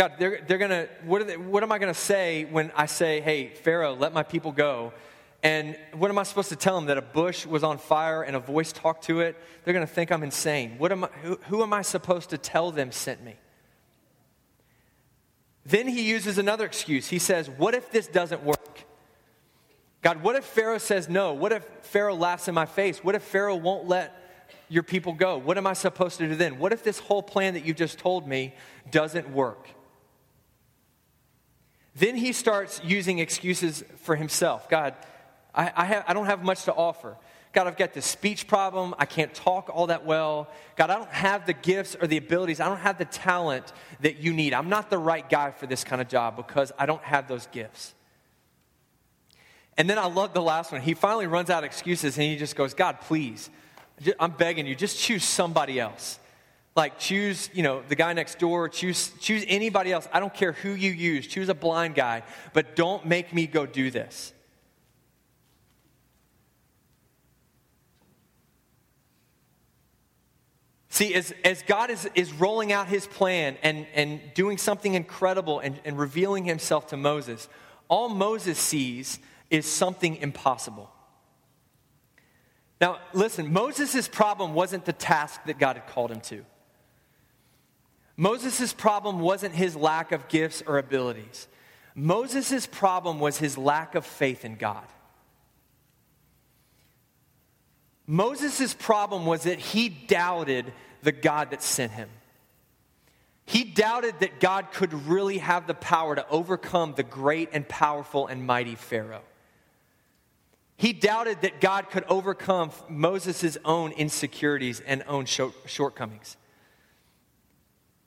God, 0.00 0.14
they're, 0.18 0.40
they're 0.46 0.56
going 0.56 0.70
to, 0.70 0.88
what, 1.04 1.38
what 1.40 1.62
am 1.62 1.70
I 1.70 1.78
going 1.78 1.92
to 1.92 2.00
say 2.00 2.46
when 2.46 2.72
I 2.74 2.86
say, 2.86 3.20
hey, 3.20 3.48
Pharaoh, 3.48 3.94
let 3.94 4.14
my 4.14 4.22
people 4.22 4.50
go? 4.50 4.94
And 5.42 5.76
what 5.92 6.10
am 6.10 6.18
I 6.18 6.22
supposed 6.22 6.48
to 6.48 6.56
tell 6.56 6.74
them? 6.76 6.86
That 6.86 6.96
a 6.96 7.02
bush 7.02 7.44
was 7.44 7.62
on 7.62 7.76
fire 7.76 8.22
and 8.22 8.34
a 8.34 8.38
voice 8.38 8.72
talked 8.72 9.04
to 9.08 9.20
it? 9.20 9.36
They're 9.62 9.74
going 9.74 9.86
to 9.86 9.92
think 9.92 10.10
I'm 10.10 10.22
insane. 10.22 10.76
What 10.78 10.90
am 10.90 11.04
I, 11.04 11.08
who, 11.22 11.38
who 11.48 11.62
am 11.62 11.74
I 11.74 11.82
supposed 11.82 12.30
to 12.30 12.38
tell 12.38 12.70
them 12.70 12.92
sent 12.92 13.22
me? 13.22 13.34
Then 15.66 15.86
he 15.86 16.08
uses 16.08 16.38
another 16.38 16.64
excuse. 16.64 17.08
He 17.08 17.18
says, 17.18 17.50
What 17.50 17.74
if 17.74 17.90
this 17.90 18.06
doesn't 18.06 18.42
work? 18.42 18.86
God, 20.00 20.22
what 20.22 20.34
if 20.34 20.46
Pharaoh 20.46 20.78
says 20.78 21.10
no? 21.10 21.34
What 21.34 21.52
if 21.52 21.62
Pharaoh 21.82 22.14
laughs 22.14 22.48
in 22.48 22.54
my 22.54 22.64
face? 22.64 23.04
What 23.04 23.16
if 23.16 23.22
Pharaoh 23.22 23.56
won't 23.56 23.86
let 23.86 24.16
your 24.70 24.82
people 24.82 25.12
go? 25.12 25.36
What 25.36 25.58
am 25.58 25.66
I 25.66 25.74
supposed 25.74 26.16
to 26.20 26.26
do 26.26 26.36
then? 26.36 26.58
What 26.58 26.72
if 26.72 26.82
this 26.82 26.98
whole 26.98 27.22
plan 27.22 27.52
that 27.52 27.66
you 27.66 27.74
just 27.74 27.98
told 27.98 28.26
me 28.26 28.54
doesn't 28.90 29.28
work? 29.28 29.68
Then 31.94 32.16
he 32.16 32.32
starts 32.32 32.80
using 32.84 33.18
excuses 33.18 33.84
for 34.02 34.16
himself. 34.16 34.68
God, 34.68 34.94
I, 35.54 35.72
I, 35.74 35.84
have, 35.84 36.04
I 36.08 36.14
don't 36.14 36.26
have 36.26 36.42
much 36.42 36.64
to 36.64 36.74
offer. 36.74 37.16
God, 37.52 37.66
I've 37.66 37.76
got 37.76 37.92
this 37.92 38.06
speech 38.06 38.46
problem. 38.46 38.94
I 38.98 39.06
can't 39.06 39.34
talk 39.34 39.70
all 39.72 39.88
that 39.88 40.06
well. 40.06 40.48
God, 40.76 40.90
I 40.90 40.96
don't 40.96 41.10
have 41.10 41.46
the 41.46 41.52
gifts 41.52 41.96
or 42.00 42.06
the 42.06 42.16
abilities. 42.16 42.60
I 42.60 42.68
don't 42.68 42.78
have 42.78 42.96
the 42.96 43.04
talent 43.04 43.72
that 44.00 44.18
you 44.18 44.32
need. 44.32 44.54
I'm 44.54 44.68
not 44.68 44.88
the 44.88 44.98
right 44.98 45.28
guy 45.28 45.50
for 45.50 45.66
this 45.66 45.82
kind 45.82 46.00
of 46.00 46.08
job 46.08 46.36
because 46.36 46.70
I 46.78 46.86
don't 46.86 47.02
have 47.02 47.26
those 47.26 47.48
gifts. 47.48 47.94
And 49.76 49.90
then 49.90 49.98
I 49.98 50.06
love 50.06 50.32
the 50.32 50.42
last 50.42 50.70
one. 50.70 50.80
He 50.80 50.94
finally 50.94 51.26
runs 51.26 51.50
out 51.50 51.64
of 51.64 51.64
excuses 51.64 52.16
and 52.16 52.26
he 52.26 52.36
just 52.36 52.54
goes, 52.54 52.72
God, 52.72 53.00
please, 53.00 53.50
I'm 54.20 54.32
begging 54.32 54.66
you, 54.66 54.76
just 54.76 55.00
choose 55.00 55.24
somebody 55.24 55.80
else. 55.80 56.19
Like 56.76 56.98
choose, 56.98 57.50
you 57.52 57.62
know, 57.62 57.82
the 57.88 57.96
guy 57.96 58.12
next 58.12 58.38
door, 58.38 58.68
choose 58.68 59.10
choose 59.20 59.44
anybody 59.48 59.92
else. 59.92 60.08
I 60.12 60.20
don't 60.20 60.32
care 60.32 60.52
who 60.52 60.70
you 60.70 60.92
use. 60.92 61.26
Choose 61.26 61.48
a 61.48 61.54
blind 61.54 61.94
guy, 61.94 62.22
but 62.52 62.76
don't 62.76 63.04
make 63.06 63.34
me 63.34 63.46
go 63.46 63.66
do 63.66 63.90
this. 63.90 64.32
See, 70.92 71.14
as, 71.14 71.32
as 71.44 71.62
God 71.62 71.88
is, 71.88 72.08
is 72.14 72.32
rolling 72.32 72.72
out 72.72 72.88
his 72.88 73.06
plan 73.06 73.56
and, 73.62 73.86
and 73.94 74.20
doing 74.34 74.58
something 74.58 74.94
incredible 74.94 75.60
and, 75.60 75.80
and 75.84 75.98
revealing 75.98 76.44
himself 76.44 76.88
to 76.88 76.96
Moses, 76.96 77.48
all 77.88 78.08
Moses 78.08 78.58
sees 78.58 79.18
is 79.50 79.66
something 79.66 80.16
impossible. 80.16 80.90
Now, 82.80 82.98
listen, 83.12 83.52
Moses' 83.52 84.08
problem 84.08 84.52
wasn't 84.52 84.84
the 84.84 84.92
task 84.92 85.40
that 85.46 85.58
God 85.58 85.76
had 85.76 85.86
called 85.86 86.10
him 86.10 86.20
to. 86.22 86.44
Moses' 88.20 88.74
problem 88.74 89.20
wasn't 89.20 89.54
his 89.54 89.74
lack 89.74 90.12
of 90.12 90.28
gifts 90.28 90.62
or 90.66 90.76
abilities. 90.76 91.48
Moses' 91.94 92.66
problem 92.66 93.18
was 93.18 93.38
his 93.38 93.56
lack 93.56 93.94
of 93.94 94.04
faith 94.04 94.44
in 94.44 94.56
God. 94.56 94.84
Moses' 98.06 98.74
problem 98.74 99.24
was 99.24 99.44
that 99.44 99.58
he 99.58 99.88
doubted 99.88 100.70
the 101.02 101.12
God 101.12 101.52
that 101.52 101.62
sent 101.62 101.92
him. 101.92 102.10
He 103.46 103.64
doubted 103.64 104.20
that 104.20 104.38
God 104.38 104.70
could 104.70 104.92
really 105.06 105.38
have 105.38 105.66
the 105.66 105.72
power 105.72 106.14
to 106.14 106.28
overcome 106.28 106.92
the 106.94 107.02
great 107.02 107.48
and 107.54 107.66
powerful 107.66 108.26
and 108.26 108.46
mighty 108.46 108.74
Pharaoh. 108.74 109.24
He 110.76 110.92
doubted 110.92 111.40
that 111.40 111.62
God 111.62 111.88
could 111.88 112.04
overcome 112.06 112.70
Moses' 112.86 113.56
own 113.64 113.92
insecurities 113.92 114.80
and 114.80 115.04
own 115.08 115.24
shortcomings. 115.24 116.36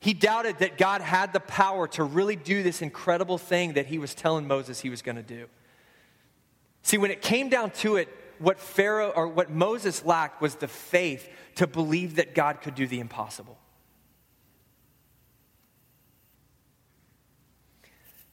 He 0.03 0.13
doubted 0.13 0.59
that 0.59 0.77
God 0.77 0.99
had 0.99 1.31
the 1.31 1.39
power 1.39 1.87
to 1.87 2.03
really 2.03 2.35
do 2.35 2.61
this 2.61 2.81
incredible 2.81 3.37
thing 3.37 3.75
that 3.75 3.85
he 3.85 3.97
was 3.97 4.13
telling 4.13 4.45
Moses 4.45 4.81
he 4.81 4.89
was 4.89 5.01
going 5.01 5.15
to 5.15 5.23
do. 5.23 5.45
See, 6.81 6.97
when 6.97 7.09
it 7.09 7.21
came 7.21 7.47
down 7.47 7.71
to 7.71 7.95
it, 7.95 8.09
what 8.37 8.59
Pharaoh 8.59 9.13
or 9.15 9.29
what 9.29 9.49
Moses 9.49 10.03
lacked 10.03 10.41
was 10.41 10.55
the 10.55 10.67
faith 10.67 11.29
to 11.55 11.67
believe 11.67 12.17
that 12.17 12.35
God 12.35 12.59
could 12.59 12.75
do 12.75 12.85
the 12.85 12.99
impossible. 12.99 13.57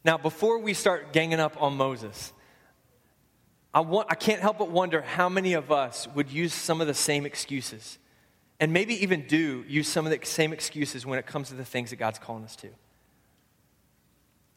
Now, 0.04 0.18
before 0.18 0.58
we 0.58 0.74
start 0.74 1.12
ganging 1.12 1.38
up 1.38 1.62
on 1.62 1.76
Moses, 1.76 2.32
I, 3.72 3.78
want, 3.78 4.08
I 4.10 4.16
can't 4.16 4.40
help 4.40 4.58
but 4.58 4.72
wonder 4.72 5.02
how 5.02 5.28
many 5.28 5.52
of 5.52 5.70
us 5.70 6.08
would 6.16 6.32
use 6.32 6.52
some 6.52 6.80
of 6.80 6.88
the 6.88 6.94
same 6.94 7.24
excuses, 7.24 8.00
and 8.60 8.72
maybe 8.72 9.02
even 9.02 9.26
do 9.26 9.64
use 9.66 9.88
some 9.88 10.06
of 10.06 10.12
the 10.12 10.24
same 10.24 10.52
excuses 10.52 11.06
when 11.06 11.18
it 11.18 11.26
comes 11.26 11.48
to 11.48 11.54
the 11.54 11.64
things 11.64 11.90
that 11.90 11.96
God's 11.96 12.18
calling 12.18 12.44
us 12.44 12.54
to. 12.56 12.68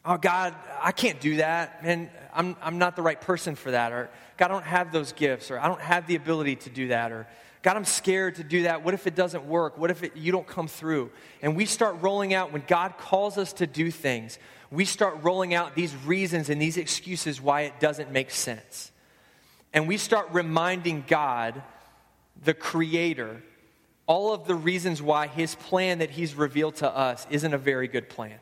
Oh, 0.06 0.18
God, 0.18 0.54
I 0.82 0.92
can't 0.92 1.22
do 1.22 1.38
that, 1.38 1.80
and 1.82 2.10
I'm, 2.34 2.58
I'm 2.62 2.78
not 2.78 2.98
the 2.98 3.02
right 3.02 3.20
person 3.20 3.56
for 3.56 3.72
that. 3.72 3.94
Or, 3.94 4.10
God, 4.36 4.48
I 4.48 4.54
don't 4.54 4.66
have 4.66 4.92
those 4.92 5.13
gifts, 5.13 5.50
or 5.50 5.58
I 5.58 5.70
don't 5.70 5.80
have 5.80 6.08
the 6.08 6.16
ability 6.16 6.58
to 6.58 6.70
do 6.70 6.89
that. 6.89 7.13
Or, 7.13 7.26
God, 7.62 7.78
I'm 7.78 7.86
scared 7.86 8.36
to 8.36 8.44
do 8.44 8.63
that. 8.63 8.84
What 8.84 8.94
if 8.94 9.08
it 9.08 9.16
doesn't 9.16 9.46
work? 9.46 9.78
What 9.78 9.89
if 9.89 10.04
it, 10.04 10.18
you 10.18 10.34
don't 10.34 10.46
come 10.46 10.68
through? 10.68 11.10
And 11.42 11.56
we 11.56 11.66
start 11.66 12.02
rolling 12.02 12.34
out, 12.34 12.52
when 12.52 12.63
God 12.68 12.98
calls 12.98 13.38
us 13.38 13.54
to 13.54 13.66
do 13.66 13.89
things, 13.89 14.38
we 14.70 14.84
start 14.84 15.20
rolling 15.22 15.54
out 15.54 15.74
these 15.74 15.96
reasons 15.96 16.50
and 16.50 16.62
these 16.62 16.76
excuses 16.76 17.39
why 17.39 17.62
it 17.62 17.80
doesn't 17.80 18.12
make 18.12 18.32
sense. 18.32 18.92
And 19.72 19.88
we 19.88 19.96
start 19.96 20.28
reminding 20.34 21.06
God, 21.08 21.63
the 22.44 22.54
Creator, 22.54 23.42
all 24.06 24.34
of 24.34 24.46
the 24.46 24.56
reasons 24.56 25.02
why 25.02 25.28
His 25.28 25.56
plan 25.56 26.00
that 26.00 26.10
He's 26.10 26.36
revealed 26.36 26.76
to 26.76 26.89
us 26.89 27.26
isn't 27.30 27.54
a 27.54 27.58
very 27.58 27.88
good 27.88 28.10
plan. 28.10 28.39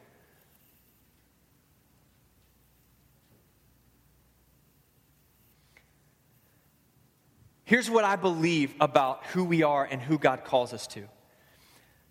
Here's 7.71 7.89
what 7.89 8.04
I 8.04 8.17
believe 8.17 8.74
about 8.82 9.24
who 9.28 9.45
we 9.45 9.63
are 9.63 9.88
and 9.89 10.02
who 10.02 10.17
God 10.17 10.43
calls 10.43 10.74
us 10.74 10.88
to 10.88 11.08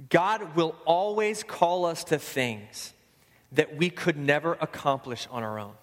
God 0.09 0.57
will 0.57 0.75
always 0.87 1.43
call 1.43 1.85
us 1.85 2.05
to 2.05 2.19
things 2.19 2.95
that 3.53 3.77
we 3.77 3.91
could 3.91 4.17
never 4.17 4.57
accomplish 4.61 5.29
on 5.31 5.43
our 5.43 5.59
own. 5.59 5.75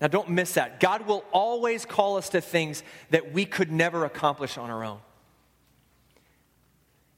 Now, 0.00 0.08
don't 0.08 0.30
miss 0.30 0.54
that. 0.54 0.80
God 0.80 1.06
will 1.06 1.24
always 1.32 1.84
call 1.84 2.16
us 2.16 2.30
to 2.30 2.40
things 2.40 2.82
that 3.10 3.32
we 3.32 3.44
could 3.44 3.70
never 3.70 4.04
accomplish 4.04 4.56
on 4.56 4.70
our 4.70 4.84
own. 4.84 5.00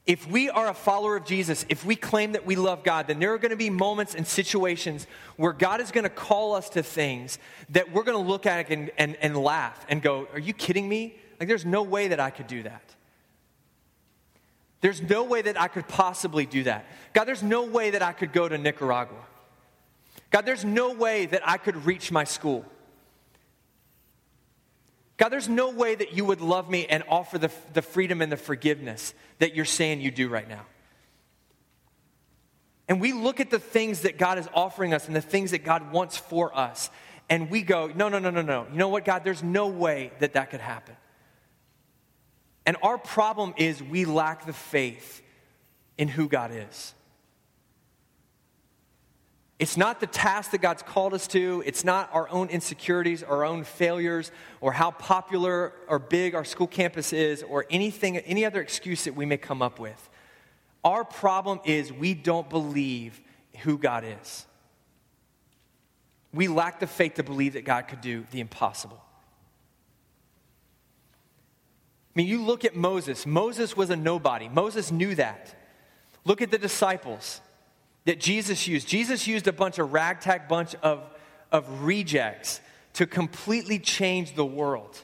If 0.07 0.25
we 0.25 0.49
are 0.49 0.69
a 0.69 0.73
follower 0.73 1.17
of 1.17 1.25
Jesus, 1.25 1.65
if 1.67 1.85
we 1.85 1.97
claim 1.97 2.31
that 2.31 2.45
we 2.45 2.55
love 2.55 2.83
God, 2.85 3.07
then 3.07 3.19
there 3.19 3.33
are 3.33 3.37
going 3.37 3.51
to 3.51 3.57
be 3.57 3.69
moments 3.69 4.15
and 4.15 4.25
situations 4.25 5.05
where 5.35 5.51
God 5.51 5.81
is 5.81 5.91
going 5.91 6.05
to 6.05 6.09
call 6.09 6.55
us 6.55 6.69
to 6.69 6.81
things 6.81 7.37
that 7.69 7.91
we're 7.91 8.03
going 8.03 8.17
to 8.17 8.27
look 8.27 8.45
at 8.45 8.69
and, 8.69 8.89
and, 8.97 9.17
and 9.17 9.35
laugh 9.35 9.85
and 9.89 10.01
go, 10.01 10.29
Are 10.31 10.39
you 10.39 10.53
kidding 10.53 10.87
me? 10.87 11.17
Like, 11.41 11.49
there's 11.49 11.65
no 11.65 11.83
way 11.83 12.07
that 12.07 12.21
I 12.21 12.29
could 12.29 12.47
do 12.47 12.63
that. 12.63 12.95
There's 14.79 15.01
no 15.01 15.25
way 15.25 15.41
that 15.41 15.59
I 15.59 15.67
could 15.67 15.87
possibly 15.89 16.45
do 16.45 16.63
that. 16.63 16.85
God, 17.13 17.25
there's 17.25 17.43
no 17.43 17.65
way 17.65 17.89
that 17.89 18.01
I 18.01 18.13
could 18.13 18.31
go 18.31 18.47
to 18.47 18.57
Nicaragua. 18.57 19.25
God, 20.31 20.45
there's 20.45 20.63
no 20.63 20.93
way 20.93 21.25
that 21.25 21.47
I 21.47 21.57
could 21.57 21.85
reach 21.85 22.11
my 22.11 22.23
school. 22.23 22.65
God, 25.17 25.29
there's 25.29 25.49
no 25.49 25.71
way 25.71 25.95
that 25.95 26.13
you 26.13 26.25
would 26.25 26.41
love 26.41 26.69
me 26.69 26.85
and 26.85 27.03
offer 27.09 27.39
the, 27.39 27.51
the 27.73 27.81
freedom 27.81 28.21
and 28.21 28.31
the 28.31 28.37
forgiveness 28.37 29.15
that 29.39 29.55
you're 29.55 29.65
saying 29.65 30.01
you 30.01 30.11
do 30.11 30.29
right 30.29 30.47
now. 30.47 30.65
And 32.87 33.01
we 33.01 33.11
look 33.13 33.39
at 33.39 33.49
the 33.49 33.59
things 33.59 34.01
that 34.01 34.17
God 34.17 34.37
is 34.37 34.47
offering 34.53 34.93
us 34.93 35.07
and 35.07 35.15
the 35.15 35.21
things 35.21 35.51
that 35.51 35.65
God 35.65 35.91
wants 35.91 36.17
for 36.17 36.55
us, 36.57 36.89
and 37.29 37.49
we 37.49 37.61
go, 37.61 37.87
no, 37.87 38.07
no, 38.07 38.19
no, 38.19 38.29
no, 38.29 38.41
no. 38.41 38.67
You 38.71 38.77
know 38.77 38.87
what, 38.87 39.03
God? 39.03 39.23
There's 39.23 39.43
no 39.43 39.67
way 39.67 40.11
that 40.19 40.33
that 40.33 40.51
could 40.51 40.61
happen. 40.61 40.95
And 42.65 42.77
our 42.81 42.97
problem 42.97 43.53
is 43.57 43.81
we 43.81 44.05
lack 44.05 44.45
the 44.45 44.53
faith 44.53 45.21
in 45.97 46.07
who 46.07 46.29
God 46.29 46.51
is. 46.53 46.93
It's 49.59 49.75
not 49.75 49.99
the 49.99 50.07
task 50.07 50.51
that 50.51 50.61
God's 50.61 50.83
called 50.83 51.15
us 51.15 51.27
to. 51.29 51.63
It's 51.65 51.83
not 51.83 52.09
our 52.13 52.29
own 52.29 52.49
insecurities, 52.49 53.23
our 53.23 53.43
own 53.43 53.63
failures, 53.63 54.31
or 54.61 54.71
how 54.71 54.91
popular 54.91 55.73
or 55.87 55.97
big 55.97 56.35
our 56.35 56.45
school 56.45 56.67
campus 56.67 57.11
is, 57.11 57.41
or 57.41 57.65
anything, 57.71 58.17
any 58.17 58.45
other 58.45 58.61
excuse 58.61 59.05
that 59.05 59.15
we 59.15 59.25
may 59.25 59.37
come 59.37 59.63
up 59.63 59.79
with. 59.79 60.09
Our 60.83 61.03
problem 61.03 61.59
is 61.65 61.91
we 61.91 62.13
don't 62.13 62.47
believe 62.49 63.19
who 63.63 63.79
God 63.79 64.05
is. 64.21 64.45
We 66.31 66.47
lack 66.47 66.79
the 66.79 66.87
faith 66.87 67.15
to 67.15 67.23
believe 67.23 67.53
that 67.53 67.65
God 67.65 67.87
could 67.87 68.01
do 68.01 68.25
the 68.29 68.39
impossible. 68.39 69.01
I 72.15 72.19
mean, 72.19 72.27
you 72.27 72.43
look 72.43 72.63
at 72.63 72.75
Moses. 72.75 73.25
Moses 73.25 73.75
was 73.75 73.89
a 73.89 73.95
nobody. 73.95 74.49
Moses 74.49 74.91
knew 74.91 75.15
that. 75.15 75.55
Look 76.25 76.43
at 76.43 76.51
the 76.51 76.57
disciples 76.59 77.41
that 78.07 78.21
Jesus 78.21 78.69
used. 78.69 78.87
Jesus 78.87 79.27
used 79.27 79.49
a 79.49 79.51
bunch 79.51 79.79
of 79.79 79.91
ragtag 79.91 80.47
bunch 80.47 80.75
of, 80.75 81.03
of 81.51 81.83
rejects 81.83 82.61
to 82.93 83.05
completely 83.05 83.79
change 83.79 84.33
the 84.33 84.45
world. 84.45 85.03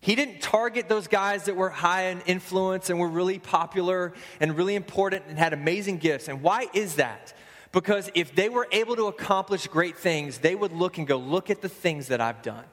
He 0.00 0.14
didn't 0.14 0.40
target 0.40 0.88
those 0.88 1.08
guys 1.08 1.46
that 1.46 1.56
were 1.56 1.70
high 1.70 2.04
in 2.04 2.20
influence 2.20 2.88
and 2.88 3.00
were 3.00 3.08
really 3.08 3.40
popular 3.40 4.12
and 4.38 4.56
really 4.56 4.76
important 4.76 5.24
and 5.26 5.36
had 5.36 5.52
amazing 5.52 5.98
gifts. 5.98 6.28
And 6.28 6.40
why 6.40 6.68
is 6.72 6.94
that? 6.94 7.34
Because 7.72 8.12
if 8.14 8.32
they 8.32 8.48
were 8.48 8.68
able 8.70 8.94
to 8.94 9.06
accomplish 9.06 9.66
great 9.66 9.96
things, 9.96 10.38
they 10.38 10.54
would 10.54 10.70
look 10.70 10.98
and 10.98 11.06
go, 11.06 11.16
Look 11.16 11.50
at 11.50 11.62
the 11.62 11.68
things 11.68 12.06
that 12.08 12.20
I've 12.20 12.42
done. 12.42 12.64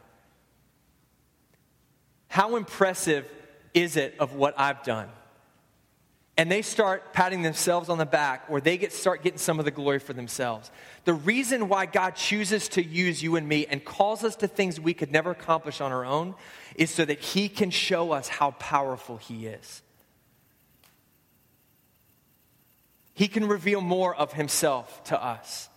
How 2.28 2.58
impressive 2.58 3.28
is 3.74 3.98
it 3.98 4.14
of 4.20 4.36
what 4.36 4.54
I've 4.56 4.84
done? 4.84 5.10
And 6.36 6.52
they 6.52 6.64
start 6.64 7.14
patting 7.14 7.44
themselves 7.44 7.90
on 7.90 8.00
the 8.00 8.06
back 8.06 8.46
or 8.50 8.60
they 8.60 8.78
get 8.78 8.92
start 8.92 9.22
getting 9.22 9.38
some 9.38 9.60
of 9.60 9.66
the 9.66 9.72
glory 9.72 10.00
for 10.00 10.14
themselves. 10.14 10.72
The 11.06 11.14
reason 11.14 11.70
why 11.70 11.86
god 11.86 12.16
chooses 12.16 12.68
to 12.70 12.84
use 12.84 13.22
you 13.22 13.36
and 13.36 13.48
me 13.48 13.68
and 13.68 13.84
calls 13.84 14.24
us 14.24 14.36
to 14.38 14.48
things 14.48 14.80
we 14.80 14.94
could 14.94 15.12
never 15.12 15.32
accomplish 15.32 15.80
on 15.80 15.92
our 15.92 16.06
own 16.06 16.34
is 16.76 16.90
so 16.90 17.06
that 17.06 17.20
he 17.20 17.50
can 17.50 17.70
show 17.70 18.12
us 18.12 18.28
how 18.28 18.52
powerful 18.52 19.18
he 19.18 19.46
is. 19.46 19.84
He 23.14 23.28
can 23.28 23.48
reveal 23.48 23.82
more 23.82 24.16
of 24.16 24.34
himself 24.34 25.04
to 25.06 25.24
us. 25.24 25.70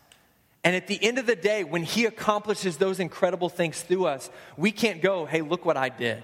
And 0.64 0.74
at 0.74 0.86
the 0.86 0.98
end 1.04 1.18
of 1.18 1.26
the 1.26 1.36
day 1.36 1.64
when 1.64 1.82
he 1.82 2.06
accomplishes 2.06 2.78
those 2.78 2.98
incredible 2.98 3.50
things 3.50 3.82
through 3.82 4.06
us 4.06 4.30
we 4.56 4.72
can't 4.72 5.00
go 5.00 5.24
hey 5.26 5.42
look 5.42 5.64
what 5.64 5.76
i 5.76 5.88
did 5.88 6.22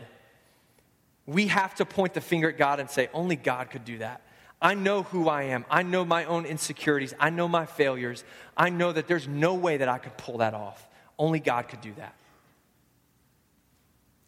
we 1.26 1.46
have 1.48 1.74
to 1.76 1.84
point 1.84 2.14
the 2.14 2.20
finger 2.20 2.48
at 2.48 2.58
God 2.58 2.80
and 2.80 2.90
say, 2.90 3.08
only 3.12 3.36
God 3.36 3.70
could 3.70 3.84
do 3.84 3.98
that. 3.98 4.22
I 4.60 4.74
know 4.74 5.02
who 5.02 5.28
I 5.28 5.44
am. 5.44 5.64
I 5.70 5.82
know 5.82 6.04
my 6.04 6.24
own 6.24 6.46
insecurities. 6.46 7.14
I 7.18 7.30
know 7.30 7.48
my 7.48 7.66
failures. 7.66 8.24
I 8.56 8.70
know 8.70 8.92
that 8.92 9.08
there's 9.08 9.26
no 9.26 9.54
way 9.54 9.76
that 9.76 9.88
I 9.88 9.98
could 9.98 10.16
pull 10.16 10.38
that 10.38 10.54
off. 10.54 10.88
Only 11.18 11.40
God 11.40 11.68
could 11.68 11.80
do 11.80 11.92
that. 11.94 12.14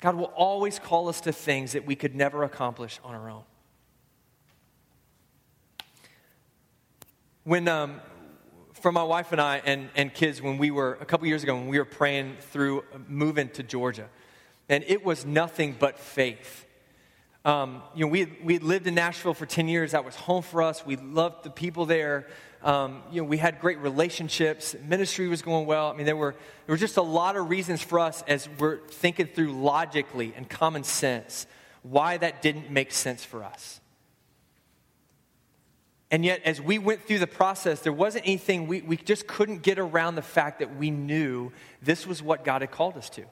God 0.00 0.16
will 0.16 0.32
always 0.36 0.78
call 0.78 1.08
us 1.08 1.20
to 1.22 1.32
things 1.32 1.72
that 1.72 1.86
we 1.86 1.94
could 1.94 2.14
never 2.14 2.42
accomplish 2.42 3.00
on 3.04 3.14
our 3.14 3.30
own. 3.30 3.42
When, 7.44 7.68
um, 7.68 8.00
for 8.72 8.90
my 8.90 9.02
wife 9.02 9.32
and 9.32 9.40
I 9.40 9.62
and, 9.64 9.88
and 9.94 10.12
kids, 10.12 10.42
when 10.42 10.58
we 10.58 10.70
were, 10.70 10.98
a 11.00 11.04
couple 11.04 11.26
years 11.26 11.42
ago, 11.42 11.54
when 11.54 11.68
we 11.68 11.78
were 11.78 11.84
praying 11.84 12.36
through 12.40 12.84
moving 13.08 13.48
to 13.50 13.62
Georgia, 13.62 14.08
and 14.68 14.84
it 14.86 15.04
was 15.04 15.24
nothing 15.24 15.76
but 15.78 15.98
faith 15.98 16.63
um, 17.44 17.82
you 17.94 18.04
know, 18.04 18.10
we 18.10 18.24
we 18.42 18.58
lived 18.58 18.86
in 18.86 18.94
Nashville 18.94 19.34
for 19.34 19.44
10 19.46 19.68
years. 19.68 19.92
That 19.92 20.04
was 20.04 20.16
home 20.16 20.42
for 20.42 20.62
us. 20.62 20.84
We 20.86 20.96
loved 20.96 21.44
the 21.44 21.50
people 21.50 21.84
there. 21.84 22.26
Um, 22.62 23.02
you 23.12 23.20
know, 23.20 23.28
we 23.28 23.36
had 23.36 23.60
great 23.60 23.78
relationships. 23.80 24.74
Ministry 24.82 25.28
was 25.28 25.42
going 25.42 25.66
well. 25.66 25.88
I 25.88 25.92
mean, 25.94 26.06
there 26.06 26.16
were, 26.16 26.32
there 26.66 26.72
were 26.72 26.78
just 26.78 26.96
a 26.96 27.02
lot 27.02 27.36
of 27.36 27.50
reasons 27.50 27.82
for 27.82 28.00
us 28.00 28.22
as 28.26 28.48
we're 28.58 28.78
thinking 28.88 29.26
through 29.26 29.52
logically 29.52 30.32
and 30.34 30.48
common 30.48 30.82
sense 30.82 31.46
why 31.82 32.16
that 32.16 32.40
didn't 32.40 32.70
make 32.70 32.90
sense 32.90 33.22
for 33.22 33.44
us. 33.44 33.80
And 36.10 36.24
yet, 36.24 36.40
as 36.44 36.60
we 36.60 36.78
went 36.78 37.02
through 37.02 37.18
the 37.18 37.26
process, 37.26 37.80
there 37.80 37.92
wasn't 37.92 38.24
anything, 38.24 38.66
we, 38.66 38.80
we 38.80 38.96
just 38.96 39.26
couldn't 39.26 39.62
get 39.62 39.78
around 39.78 40.14
the 40.14 40.22
fact 40.22 40.60
that 40.60 40.76
we 40.76 40.90
knew 40.90 41.52
this 41.82 42.06
was 42.06 42.22
what 42.22 42.44
God 42.44 42.62
had 42.62 42.70
called 42.70 42.96
us 42.96 43.10
to. 43.10 43.24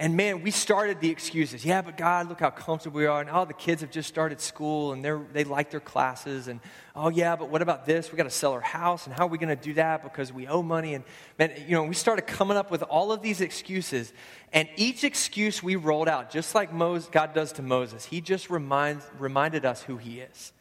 And 0.00 0.16
man, 0.16 0.42
we 0.42 0.52
started 0.52 1.00
the 1.00 1.10
excuses. 1.10 1.64
Yeah, 1.64 1.82
but 1.82 1.96
God, 1.96 2.28
look 2.28 2.38
how 2.38 2.50
comfortable 2.50 2.98
we 2.98 3.06
are. 3.06 3.20
And 3.20 3.28
oh, 3.28 3.44
the 3.44 3.52
kids 3.52 3.80
have 3.80 3.90
just 3.90 4.08
started 4.08 4.40
school 4.40 4.92
and 4.92 5.04
they're, 5.04 5.20
they 5.32 5.42
like 5.42 5.72
their 5.72 5.80
classes. 5.80 6.46
And 6.46 6.60
oh, 6.94 7.08
yeah, 7.08 7.34
but 7.34 7.50
what 7.50 7.62
about 7.62 7.84
this? 7.84 8.12
We 8.12 8.16
got 8.16 8.22
to 8.22 8.30
sell 8.30 8.52
our 8.52 8.60
house. 8.60 9.06
And 9.06 9.14
how 9.14 9.24
are 9.24 9.28
we 9.28 9.38
going 9.38 9.48
to 9.48 9.56
do 9.56 9.74
that 9.74 10.04
because 10.04 10.32
we 10.32 10.46
owe 10.46 10.62
money? 10.62 10.94
And 10.94 11.02
man, 11.36 11.52
you 11.66 11.72
know, 11.72 11.82
we 11.82 11.96
started 11.96 12.28
coming 12.28 12.56
up 12.56 12.70
with 12.70 12.84
all 12.84 13.10
of 13.10 13.22
these 13.22 13.40
excuses. 13.40 14.12
And 14.52 14.68
each 14.76 15.02
excuse 15.02 15.64
we 15.64 15.74
rolled 15.74 16.08
out, 16.08 16.30
just 16.30 16.54
like 16.54 16.72
Moses, 16.72 17.08
God 17.10 17.34
does 17.34 17.50
to 17.52 17.62
Moses, 17.62 18.04
he 18.04 18.20
just 18.20 18.50
reminds, 18.50 19.04
reminded 19.18 19.64
us 19.64 19.82
who 19.82 19.96
he 19.96 20.20
is. 20.20 20.52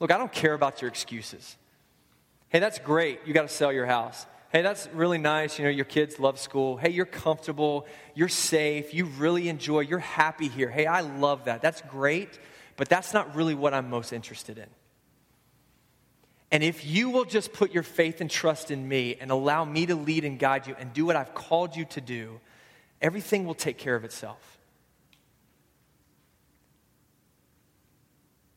Look, 0.00 0.12
I 0.12 0.18
don't 0.18 0.32
care 0.32 0.52
about 0.52 0.82
your 0.82 0.90
excuses. 0.90 1.56
Hey, 2.50 2.58
that's 2.58 2.78
great. 2.78 3.20
You 3.24 3.32
got 3.32 3.42
to 3.42 3.48
sell 3.48 3.72
your 3.72 3.86
house. 3.86 4.26
Hey, 4.50 4.62
that's 4.62 4.88
really 4.92 5.18
nice. 5.18 5.58
You 5.58 5.64
know, 5.64 5.70
your 5.70 5.84
kids 5.84 6.18
love 6.20 6.38
school. 6.38 6.76
Hey, 6.76 6.90
you're 6.90 7.04
comfortable. 7.04 7.86
You're 8.14 8.28
safe. 8.28 8.94
You 8.94 9.06
really 9.06 9.48
enjoy. 9.48 9.80
You're 9.80 9.98
happy 9.98 10.48
here. 10.48 10.70
Hey, 10.70 10.86
I 10.86 11.00
love 11.00 11.46
that. 11.46 11.62
That's 11.62 11.82
great, 11.82 12.38
but 12.76 12.88
that's 12.88 13.12
not 13.12 13.34
really 13.34 13.54
what 13.54 13.74
I'm 13.74 13.90
most 13.90 14.12
interested 14.12 14.58
in. 14.58 14.68
And 16.52 16.62
if 16.62 16.86
you 16.86 17.10
will 17.10 17.24
just 17.24 17.52
put 17.52 17.74
your 17.74 17.82
faith 17.82 18.20
and 18.20 18.30
trust 18.30 18.70
in 18.70 18.86
me 18.86 19.16
and 19.20 19.30
allow 19.32 19.64
me 19.64 19.86
to 19.86 19.96
lead 19.96 20.24
and 20.24 20.38
guide 20.38 20.66
you 20.66 20.76
and 20.78 20.92
do 20.92 21.04
what 21.04 21.16
I've 21.16 21.34
called 21.34 21.74
you 21.74 21.84
to 21.86 22.00
do, 22.00 22.40
everything 23.02 23.46
will 23.46 23.54
take 23.54 23.78
care 23.78 23.96
of 23.96 24.04
itself. 24.04 24.58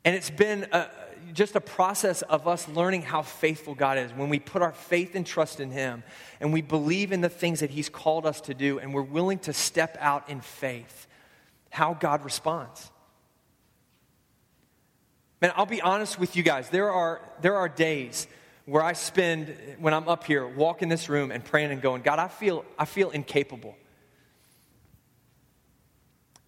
And 0.05 0.15
it's 0.15 0.29
been 0.29 0.67
a, 0.71 0.87
just 1.33 1.55
a 1.55 1.61
process 1.61 2.21
of 2.23 2.47
us 2.47 2.67
learning 2.67 3.03
how 3.03 3.21
faithful 3.21 3.75
God 3.75 3.97
is. 3.97 4.11
When 4.11 4.29
we 4.29 4.39
put 4.39 4.61
our 4.61 4.71
faith 4.71 5.15
and 5.15 5.25
trust 5.25 5.59
in 5.59 5.71
Him 5.71 6.03
and 6.39 6.53
we 6.53 6.61
believe 6.61 7.11
in 7.11 7.21
the 7.21 7.29
things 7.29 7.59
that 7.61 7.69
He's 7.69 7.89
called 7.89 8.25
us 8.25 8.41
to 8.41 8.53
do 8.53 8.79
and 8.79 8.93
we're 8.93 9.01
willing 9.01 9.39
to 9.39 9.53
step 9.53 9.97
out 9.99 10.29
in 10.29 10.41
faith, 10.41 11.07
how 11.69 11.93
God 11.93 12.23
responds. 12.23 12.91
Man, 15.41 15.53
I'll 15.55 15.65
be 15.65 15.81
honest 15.81 16.19
with 16.19 16.35
you 16.35 16.43
guys. 16.43 16.69
There 16.69 16.91
are, 16.91 17.21
there 17.41 17.55
are 17.55 17.69
days 17.69 18.27
where 18.65 18.83
I 18.83 18.93
spend, 18.93 19.55
when 19.79 19.93
I'm 19.93 20.07
up 20.07 20.25
here, 20.25 20.47
walking 20.47 20.89
this 20.89 21.09
room 21.09 21.31
and 21.31 21.43
praying 21.43 21.71
and 21.71 21.81
going, 21.81 22.01
God, 22.01 22.19
I 22.19 22.27
feel, 22.27 22.65
I 22.77 22.85
feel 22.85 23.09
incapable. 23.09 23.75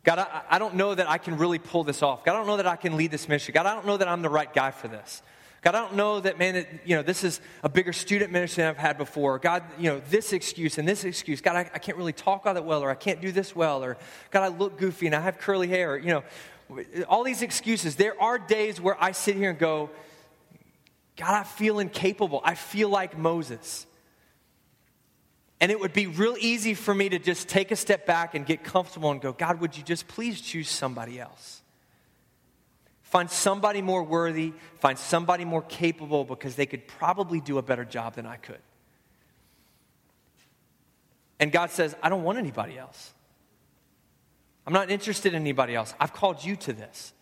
God, 0.03 0.19
I, 0.19 0.41
I, 0.49 0.59
don't 0.59 0.75
know 0.75 0.95
that 0.95 1.09
I 1.09 1.17
can 1.17 1.37
really 1.37 1.59
pull 1.59 1.83
this 1.83 2.01
off. 2.01 2.25
God, 2.25 2.33
I 2.33 2.37
don't 2.37 2.47
know 2.47 2.57
that 2.57 2.67
I 2.67 2.75
can 2.75 2.97
lead 2.97 3.11
this 3.11 3.27
ministry. 3.27 3.53
God, 3.53 3.65
I 3.65 3.75
don't 3.75 3.85
know 3.85 3.97
that 3.97 4.07
I'm 4.07 4.21
the 4.21 4.29
right 4.29 4.51
guy 4.51 4.71
for 4.71 4.87
this. 4.87 5.21
God, 5.61 5.75
I 5.75 5.79
don't 5.81 5.95
know 5.95 6.19
that, 6.19 6.39
man, 6.39 6.55
that, 6.55 6.67
you 6.85 6.95
know, 6.95 7.03
this 7.03 7.23
is 7.23 7.39
a 7.63 7.69
bigger 7.69 7.93
student 7.93 8.31
ministry 8.31 8.63
than 8.63 8.71
I've 8.71 8.77
had 8.77 8.97
before. 8.97 9.37
God, 9.37 9.63
you 9.77 9.91
know, 9.91 10.01
this 10.09 10.33
excuse 10.33 10.79
and 10.79 10.87
this 10.87 11.03
excuse. 11.03 11.39
God, 11.39 11.55
I, 11.55 11.69
I 11.71 11.77
can't 11.77 11.99
really 11.99 12.13
talk 12.13 12.47
all 12.47 12.53
that 12.55 12.65
well, 12.65 12.83
or 12.83 12.89
I 12.89 12.95
can't 12.95 13.21
do 13.21 13.31
this 13.31 13.55
well, 13.55 13.83
or 13.83 13.97
God, 14.31 14.41
I 14.41 14.47
look 14.47 14.79
goofy 14.79 15.05
and 15.05 15.15
I 15.15 15.19
have 15.19 15.37
curly 15.37 15.67
hair. 15.67 15.97
You 15.97 16.07
know, 16.07 16.23
all 17.07 17.23
these 17.23 17.43
excuses. 17.43 17.95
There 17.95 18.19
are 18.19 18.39
days 18.39 18.81
where 18.81 19.01
I 19.01 19.11
sit 19.11 19.35
here 19.35 19.51
and 19.51 19.59
go, 19.59 19.91
God, 21.15 21.33
I 21.33 21.43
feel 21.43 21.77
incapable. 21.77 22.41
I 22.43 22.55
feel 22.55 22.89
like 22.89 23.15
Moses. 23.15 23.85
And 25.61 25.71
it 25.71 25.79
would 25.79 25.93
be 25.93 26.07
real 26.07 26.35
easy 26.39 26.73
for 26.73 26.93
me 26.93 27.07
to 27.09 27.19
just 27.19 27.47
take 27.47 27.71
a 27.71 27.75
step 27.75 28.07
back 28.07 28.33
and 28.33 28.47
get 28.47 28.63
comfortable 28.63 29.11
and 29.11 29.21
go, 29.21 29.31
God, 29.31 29.61
would 29.61 29.77
you 29.77 29.83
just 29.83 30.07
please 30.07 30.41
choose 30.41 30.67
somebody 30.67 31.19
else? 31.19 31.61
Find 33.03 33.29
somebody 33.29 33.83
more 33.83 34.01
worthy, 34.01 34.53
find 34.79 34.97
somebody 34.97 35.45
more 35.45 35.61
capable 35.61 36.25
because 36.25 36.55
they 36.55 36.65
could 36.65 36.87
probably 36.87 37.39
do 37.39 37.59
a 37.59 37.61
better 37.61 37.85
job 37.85 38.15
than 38.15 38.25
I 38.25 38.37
could. 38.37 38.61
And 41.39 41.51
God 41.51 41.69
says, 41.69 41.95
I 42.01 42.09
don't 42.09 42.23
want 42.23 42.39
anybody 42.39 42.77
else. 42.77 43.13
I'm 44.65 44.73
not 44.73 44.89
interested 44.89 45.33
in 45.33 45.41
anybody 45.41 45.75
else. 45.75 45.93
I've 45.99 46.13
called 46.13 46.43
you 46.43 46.55
to 46.55 46.73
this. 46.73 47.13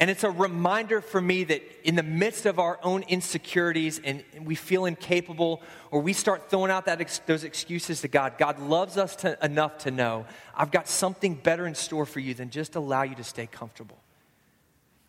And 0.00 0.10
it's 0.10 0.22
a 0.22 0.30
reminder 0.30 1.00
for 1.00 1.20
me 1.20 1.42
that 1.44 1.62
in 1.82 1.96
the 1.96 2.04
midst 2.04 2.46
of 2.46 2.60
our 2.60 2.78
own 2.84 3.02
insecurities 3.02 4.00
and 4.04 4.22
we 4.42 4.54
feel 4.54 4.84
incapable, 4.84 5.60
or 5.90 6.00
we 6.00 6.12
start 6.12 6.48
throwing 6.48 6.70
out 6.70 6.86
that 6.86 7.00
ex- 7.00 7.18
those 7.26 7.42
excuses 7.42 8.02
to 8.02 8.08
God, 8.08 8.38
God 8.38 8.60
loves 8.60 8.96
us 8.96 9.16
to, 9.16 9.36
enough 9.44 9.78
to 9.78 9.90
know 9.90 10.26
I've 10.54 10.70
got 10.70 10.86
something 10.86 11.34
better 11.34 11.66
in 11.66 11.74
store 11.74 12.06
for 12.06 12.20
you 12.20 12.34
than 12.34 12.50
just 12.50 12.76
allow 12.76 13.02
you 13.02 13.16
to 13.16 13.24
stay 13.24 13.48
comfortable. 13.48 13.98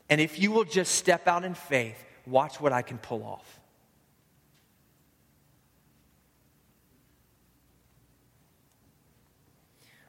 And 0.09 0.19
if 0.19 0.39
you 0.39 0.51
will 0.51 0.63
just 0.63 0.95
step 0.95 1.27
out 1.27 1.43
in 1.43 1.53
faith, 1.53 2.03
watch 2.25 2.59
what 2.59 2.73
I 2.73 2.81
can 2.81 2.97
pull 2.97 3.23
off. 3.23 3.59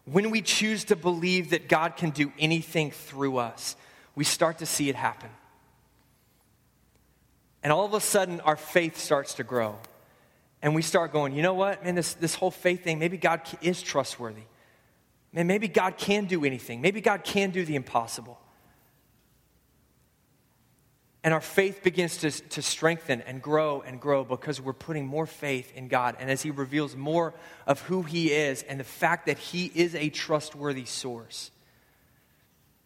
When 0.07 0.31
we 0.31 0.41
choose 0.41 0.85
to 0.85 0.97
believe 0.97 1.51
that 1.51 1.69
God 1.69 1.97
can 1.97 2.11
do 2.11 2.33
anything 2.39 2.91
through 2.91 3.37
us, 3.37 3.77
we 4.21 4.25
start 4.25 4.59
to 4.59 4.67
see 4.67 4.91
it 4.91 4.97
happen. 4.97 5.31
And 7.63 7.73
all 7.73 7.87
of 7.87 7.95
a 7.95 8.01
sudden, 8.01 8.43
our 8.43 8.59
faith 8.59 8.99
starts 8.99 9.33
to 9.37 9.45
grow. 9.45 9.79
And 10.61 10.75
we 10.75 10.83
start 10.83 11.11
going, 11.11 11.35
you 11.35 11.41
know 11.41 11.55
what, 11.55 11.83
man, 11.83 11.95
this, 11.95 12.13
this 12.13 12.35
whole 12.35 12.51
faith 12.51 12.85
thing, 12.85 12.99
maybe 12.99 13.17
God 13.17 13.41
is 13.63 13.81
trustworthy. 13.81 14.43
Man, 15.33 15.47
maybe 15.47 15.69
God 15.69 15.97
can 15.97 16.27
do 16.27 16.45
anything. 16.45 16.83
Maybe 16.83 17.01
God 17.01 17.25
can 17.25 17.49
do 17.49 17.65
the 17.65 17.77
impossible. 17.77 18.39
And 21.25 21.33
our 21.33 21.41
faith 21.41 21.83
begins 21.83 22.19
to, 22.19 22.31
to 22.31 22.61
strengthen 22.61 23.23
and 23.23 23.41
grow 23.41 23.81
and 23.81 23.99
grow 23.99 24.23
because 24.23 24.61
we're 24.61 24.75
putting 24.75 25.07
more 25.07 25.25
faith 25.25 25.73
in 25.75 25.89
God. 25.89 26.19
And 26.21 26.31
as 26.31 26.43
He 26.43 26.51
reveals 26.51 26.95
more 26.95 27.33
of 27.67 27.81
who 27.81 28.03
He 28.03 28.33
is 28.33 28.65
and 28.65 28.79
the 28.79 28.85
fact 28.85 29.25
that 29.29 29.39
He 29.39 29.73
is 29.75 29.95
a 29.95 30.11
trustworthy 30.11 30.85
source, 30.85 31.51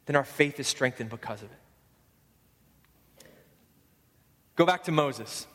then 0.07 0.17
our 0.17 0.25
faith 0.25 0.61
is 0.61 0.67
strengthened 0.67 1.11
because 1.11 1.43
of 1.43 1.51
it. 1.51 3.27
Go 4.57 4.67
back 4.67 4.85
to 4.85 4.93
Moses. 4.93 5.47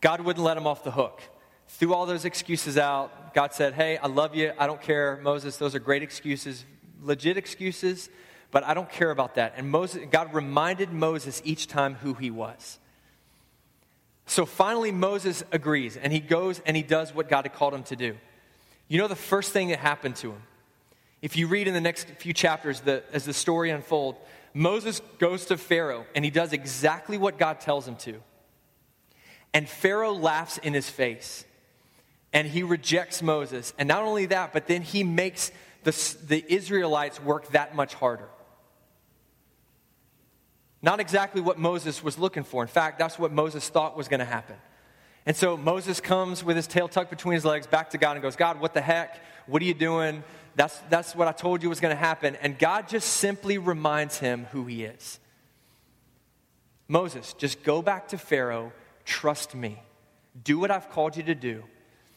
God 0.00 0.20
wouldn't 0.20 0.44
let 0.44 0.56
him 0.56 0.66
off 0.66 0.84
the 0.84 0.90
hook. 0.90 1.22
Threw 1.68 1.94
all 1.94 2.04
those 2.06 2.24
excuses 2.24 2.76
out. 2.76 3.34
God 3.34 3.52
said, 3.54 3.72
Hey, 3.72 3.96
I 3.96 4.06
love 4.06 4.34
you. 4.34 4.52
I 4.58 4.66
don't 4.66 4.80
care, 4.80 5.18
Moses. 5.22 5.56
Those 5.56 5.74
are 5.74 5.78
great 5.78 6.02
excuses, 6.02 6.64
legit 7.00 7.36
excuses 7.36 8.10
but 8.54 8.62
I 8.62 8.72
don't 8.72 8.88
care 8.88 9.10
about 9.10 9.34
that. 9.34 9.54
And 9.56 9.68
Moses, 9.68 10.04
God 10.12 10.32
reminded 10.32 10.92
Moses 10.92 11.42
each 11.44 11.66
time 11.66 11.96
who 11.96 12.14
he 12.14 12.30
was. 12.30 12.78
So 14.26 14.46
finally, 14.46 14.92
Moses 14.92 15.42
agrees, 15.50 15.96
and 15.96 16.12
he 16.12 16.20
goes 16.20 16.62
and 16.64 16.76
he 16.76 16.84
does 16.84 17.12
what 17.12 17.28
God 17.28 17.46
had 17.46 17.52
called 17.52 17.74
him 17.74 17.82
to 17.82 17.96
do. 17.96 18.16
You 18.86 18.98
know 18.98 19.08
the 19.08 19.16
first 19.16 19.50
thing 19.50 19.70
that 19.70 19.80
happened 19.80 20.14
to 20.16 20.30
him? 20.30 20.42
If 21.24 21.38
you 21.38 21.46
read 21.46 21.66
in 21.66 21.72
the 21.72 21.80
next 21.80 22.06
few 22.18 22.34
chapters 22.34 22.80
the, 22.80 23.02
as 23.10 23.24
the 23.24 23.32
story 23.32 23.70
unfolds, 23.70 24.18
Moses 24.52 25.00
goes 25.18 25.46
to 25.46 25.56
Pharaoh 25.56 26.04
and 26.14 26.22
he 26.22 26.30
does 26.30 26.52
exactly 26.52 27.16
what 27.16 27.38
God 27.38 27.60
tells 27.60 27.88
him 27.88 27.96
to. 27.96 28.20
And 29.54 29.66
Pharaoh 29.66 30.12
laughs 30.12 30.58
in 30.58 30.74
his 30.74 30.90
face 30.90 31.46
and 32.34 32.46
he 32.46 32.62
rejects 32.62 33.22
Moses. 33.22 33.72
And 33.78 33.88
not 33.88 34.02
only 34.02 34.26
that, 34.26 34.52
but 34.52 34.66
then 34.66 34.82
he 34.82 35.02
makes 35.02 35.50
the, 35.84 36.16
the 36.26 36.44
Israelites 36.46 37.22
work 37.22 37.48
that 37.52 37.74
much 37.74 37.94
harder. 37.94 38.28
Not 40.82 41.00
exactly 41.00 41.40
what 41.40 41.58
Moses 41.58 42.04
was 42.04 42.18
looking 42.18 42.44
for. 42.44 42.60
In 42.60 42.68
fact, 42.68 42.98
that's 42.98 43.18
what 43.18 43.32
Moses 43.32 43.66
thought 43.70 43.96
was 43.96 44.08
going 44.08 44.20
to 44.20 44.26
happen. 44.26 44.56
And 45.24 45.34
so 45.34 45.56
Moses 45.56 46.02
comes 46.02 46.44
with 46.44 46.56
his 46.56 46.66
tail 46.66 46.86
tucked 46.86 47.08
between 47.08 47.32
his 47.32 47.46
legs 47.46 47.66
back 47.66 47.88
to 47.90 47.98
God 47.98 48.12
and 48.12 48.22
goes, 48.22 48.36
God, 48.36 48.60
what 48.60 48.74
the 48.74 48.82
heck? 48.82 49.22
What 49.46 49.62
are 49.62 49.64
you 49.64 49.72
doing? 49.72 50.22
That's, 50.56 50.78
that's 50.88 51.16
what 51.16 51.28
I 51.28 51.32
told 51.32 51.62
you 51.62 51.68
was 51.68 51.80
going 51.80 51.94
to 51.94 52.00
happen. 52.00 52.36
And 52.36 52.58
God 52.58 52.88
just 52.88 53.08
simply 53.08 53.58
reminds 53.58 54.18
him 54.18 54.46
who 54.52 54.66
he 54.66 54.84
is. 54.84 55.18
Moses, 56.86 57.32
just 57.34 57.62
go 57.62 57.82
back 57.82 58.08
to 58.08 58.18
Pharaoh, 58.18 58.72
trust 59.04 59.54
me, 59.54 59.82
do 60.42 60.58
what 60.58 60.70
I've 60.70 60.90
called 60.90 61.16
you 61.16 61.22
to 61.24 61.34
do. 61.34 61.64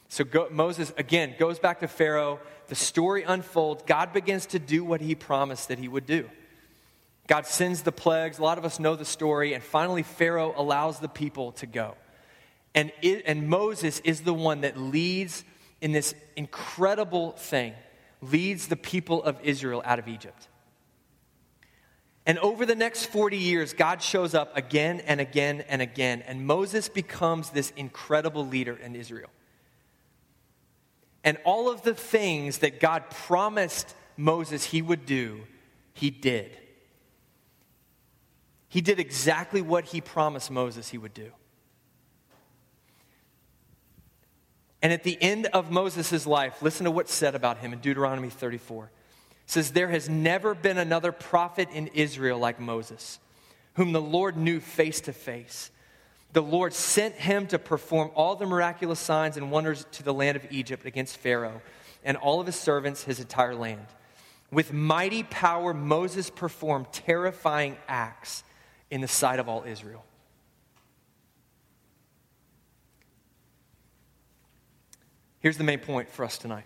So 0.09 0.23
go, 0.23 0.47
Moses, 0.51 0.93
again, 0.97 1.35
goes 1.37 1.59
back 1.59 1.81
to 1.81 1.87
Pharaoh. 1.87 2.39
The 2.67 2.75
story 2.75 3.23
unfolds. 3.23 3.83
God 3.85 4.13
begins 4.13 4.45
to 4.47 4.59
do 4.59 4.83
what 4.83 5.01
he 5.01 5.15
promised 5.15 5.67
that 5.67 5.79
he 5.79 5.87
would 5.87 6.05
do. 6.05 6.29
God 7.27 7.45
sends 7.45 7.81
the 7.81 7.91
plagues. 7.91 8.39
A 8.39 8.43
lot 8.43 8.57
of 8.57 8.65
us 8.65 8.79
know 8.79 8.95
the 8.95 9.05
story. 9.05 9.53
And 9.53 9.61
finally, 9.63 10.03
Pharaoh 10.03 10.53
allows 10.55 10.99
the 10.99 11.09
people 11.09 11.51
to 11.53 11.65
go. 11.65 11.95
And, 12.73 12.91
it, 13.01 13.23
and 13.25 13.49
Moses 13.49 13.99
is 14.01 14.21
the 14.21 14.33
one 14.33 14.61
that 14.61 14.77
leads 14.77 15.43
in 15.81 15.91
this 15.91 16.15
incredible 16.35 17.31
thing, 17.31 17.73
leads 18.21 18.67
the 18.67 18.75
people 18.75 19.23
of 19.23 19.39
Israel 19.43 19.81
out 19.85 19.99
of 19.99 20.07
Egypt. 20.07 20.47
And 22.25 22.37
over 22.39 22.65
the 22.65 22.75
next 22.75 23.05
40 23.05 23.37
years, 23.37 23.73
God 23.73 24.01
shows 24.01 24.33
up 24.33 24.55
again 24.57 24.99
and 25.01 25.21
again 25.21 25.63
and 25.69 25.81
again. 25.81 26.21
And 26.27 26.45
Moses 26.45 26.89
becomes 26.89 27.51
this 27.51 27.71
incredible 27.77 28.45
leader 28.45 28.75
in 28.75 28.95
Israel. 28.95 29.29
And 31.23 31.37
all 31.45 31.69
of 31.71 31.83
the 31.83 31.93
things 31.93 32.59
that 32.59 32.81
God 32.81 33.09
promised 33.09 33.95
Moses 34.17 34.65
he 34.65 34.81
would 34.81 35.05
do, 35.05 35.43
he 35.93 36.09
did. 36.09 36.57
He 38.67 38.81
did 38.81 38.99
exactly 38.99 39.61
what 39.61 39.85
he 39.85 40.01
promised 40.01 40.51
Moses 40.51 40.89
he 40.89 40.97
would 40.97 41.13
do. 41.13 41.31
And 44.81 44.93
at 44.93 45.03
the 45.03 45.17
end 45.21 45.47
of 45.47 45.71
Moses' 45.71 46.25
life, 46.25 46.61
listen 46.61 46.85
to 46.85 46.91
what's 46.91 47.13
said 47.13 47.35
about 47.35 47.57
him 47.57 47.73
in 47.73 47.79
Deuteronomy 47.79 48.29
34. 48.29 48.85
It 48.85 48.89
says, 49.47 49.71
There 49.71 49.89
has 49.89 50.07
never 50.07 50.53
been 50.53 50.77
another 50.77 51.11
prophet 51.11 51.69
in 51.73 51.87
Israel 51.87 52.37
like 52.37 52.59
Moses, 52.59 53.19
whom 53.73 53.91
the 53.91 54.01
Lord 54.01 54.37
knew 54.37 54.59
face 54.59 55.01
to 55.01 55.13
face. 55.13 55.71
The 56.33 56.41
Lord 56.41 56.73
sent 56.73 57.15
him 57.15 57.47
to 57.47 57.57
perform 57.57 58.11
all 58.13 58.35
the 58.35 58.45
miraculous 58.45 58.99
signs 58.99 59.37
and 59.37 59.49
wonders 59.49 59.85
to 59.93 60.03
the 60.03 60.13
land 60.13 60.35
of 60.35 60.45
Egypt 60.51 60.85
against 60.85 61.17
Pharaoh 61.17 61.61
and 62.03 62.17
all 62.17 62.39
of 62.39 62.45
his 62.45 62.55
servants, 62.55 63.03
his 63.03 63.19
entire 63.19 63.55
land. 63.55 63.85
With 64.51 64.71
mighty 64.71 65.23
power, 65.23 65.73
Moses 65.73 66.29
performed 66.29 66.91
terrifying 66.91 67.77
acts 67.87 68.43
in 68.91 69.01
the 69.01 69.07
sight 69.07 69.39
of 69.39 69.49
all 69.49 69.63
Israel. 69.63 70.05
Here's 75.47 75.55
the 75.55 75.63
main 75.63 75.79
point 75.79 76.09
for 76.09 76.25
us 76.25 76.37
tonight 76.37 76.65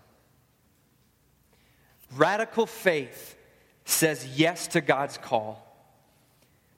radical 2.16 2.66
faith 2.66 3.38
says 3.86 4.26
yes 4.36 4.70
to 4.70 4.82
God's 4.82 5.20
call. 5.20 5.64